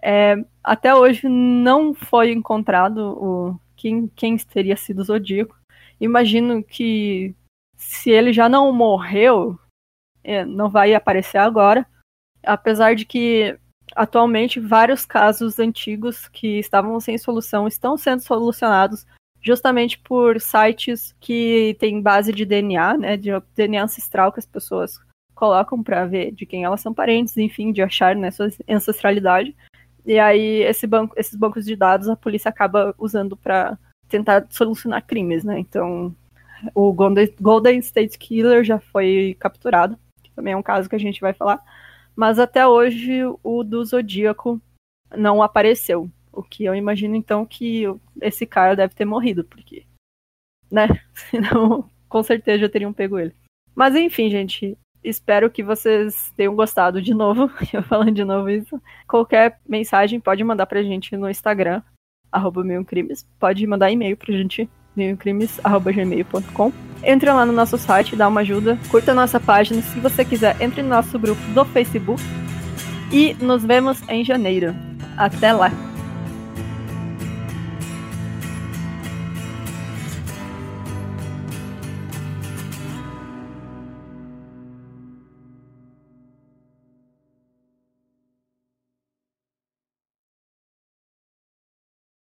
É, 0.00 0.36
até 0.62 0.94
hoje 0.94 1.28
não 1.28 1.92
foi 1.92 2.30
encontrado 2.30 2.98
o, 3.20 3.60
quem, 3.74 4.06
quem 4.14 4.36
teria 4.36 4.76
sido 4.76 5.00
o 5.00 5.04
Zodíaco. 5.04 5.56
Imagino 6.00 6.62
que 6.62 7.34
se 7.76 8.10
ele 8.10 8.32
já 8.32 8.48
não 8.48 8.72
morreu, 8.72 9.58
é, 10.22 10.44
não 10.44 10.70
vai 10.70 10.94
aparecer 10.94 11.38
agora. 11.38 11.84
Apesar 12.44 12.94
de 12.94 13.04
que 13.04 13.58
atualmente 13.96 14.60
vários 14.60 15.04
casos 15.04 15.58
antigos 15.58 16.28
que 16.28 16.60
estavam 16.60 17.00
sem 17.00 17.18
solução 17.18 17.66
estão 17.66 17.96
sendo 17.96 18.20
solucionados 18.20 19.04
justamente 19.42 19.98
por 19.98 20.40
sites 20.40 21.14
que 21.20 21.76
têm 21.80 22.00
base 22.00 22.32
de 22.32 22.44
DNA, 22.44 22.96
né, 22.96 23.16
de 23.16 23.30
DNA 23.56 23.82
ancestral 23.82 24.32
que 24.32 24.40
as 24.40 24.46
pessoas 24.46 24.98
colocam 25.36 25.82
para 25.82 26.06
ver 26.06 26.32
de 26.32 26.46
quem 26.46 26.64
elas 26.64 26.80
são 26.80 26.92
parentes, 26.92 27.36
enfim, 27.36 27.70
de 27.70 27.82
achar 27.82 28.16
né, 28.16 28.30
sua 28.30 28.48
ancestralidade. 28.68 29.54
E 30.04 30.18
aí 30.18 30.62
esse 30.62 30.86
banco, 30.86 31.14
esses 31.16 31.36
bancos 31.36 31.64
de 31.64 31.76
dados 31.76 32.08
a 32.08 32.16
polícia 32.16 32.48
acaba 32.48 32.94
usando 32.98 33.36
para 33.36 33.78
tentar 34.08 34.46
solucionar 34.50 35.06
crimes, 35.06 35.44
né? 35.44 35.58
Então, 35.58 36.14
o 36.74 36.92
Golden 36.92 37.78
State 37.78 38.18
Killer 38.18 38.64
já 38.64 38.78
foi 38.78 39.36
capturado, 39.38 39.98
que 40.22 40.30
também 40.32 40.54
é 40.54 40.56
um 40.56 40.62
caso 40.62 40.88
que 40.88 40.96
a 40.96 41.00
gente 41.00 41.20
vai 41.20 41.34
falar, 41.34 41.60
mas 42.14 42.38
até 42.38 42.66
hoje 42.66 43.20
o 43.42 43.62
do 43.62 43.84
Zodíaco 43.84 44.60
não 45.14 45.42
apareceu. 45.42 46.10
O 46.32 46.42
que 46.42 46.64
eu 46.64 46.74
imagino 46.74 47.14
então 47.14 47.44
que 47.44 47.84
esse 48.22 48.46
cara 48.46 48.74
deve 48.74 48.94
ter 48.94 49.04
morrido, 49.04 49.44
porque, 49.44 49.84
né? 50.70 50.86
Senão, 51.30 51.90
com 52.08 52.22
certeza 52.22 52.60
já 52.60 52.68
teriam 52.68 52.92
pego 52.92 53.18
ele. 53.18 53.34
Mas 53.74 53.94
enfim, 53.94 54.30
gente, 54.30 54.78
Espero 55.06 55.48
que 55.48 55.62
vocês 55.62 56.32
tenham 56.36 56.56
gostado 56.56 57.00
de 57.00 57.14
novo. 57.14 57.48
Eu 57.72 57.82
falando 57.82 58.12
de 58.12 58.24
novo 58.24 58.50
isso. 58.50 58.80
Qualquer 59.06 59.60
mensagem 59.68 60.18
pode 60.18 60.42
mandar 60.42 60.66
pra 60.66 60.82
gente 60.82 61.16
no 61.16 61.30
Instagram, 61.30 61.80
arroba 62.30 62.62
Crimes. 62.84 63.24
Pode 63.38 63.64
mandar 63.66 63.90
e-mail 63.90 64.16
pra 64.16 64.32
gente, 64.34 64.68
milcrimes.gmail.com. 64.96 66.72
Entre 67.04 67.30
lá 67.30 67.46
no 67.46 67.52
nosso 67.52 67.78
site, 67.78 68.16
dá 68.16 68.26
uma 68.26 68.40
ajuda. 68.40 68.76
Curta 68.90 69.14
nossa 69.14 69.38
página. 69.38 69.80
Se 69.80 70.00
você 70.00 70.24
quiser, 70.24 70.60
entre 70.60 70.82
no 70.82 70.88
nosso 70.88 71.16
grupo 71.18 71.40
do 71.52 71.64
Facebook. 71.66 72.20
E 73.12 73.34
nos 73.34 73.64
vemos 73.64 74.02
em 74.08 74.24
janeiro. 74.24 74.74
Até 75.16 75.52
lá! 75.52 75.95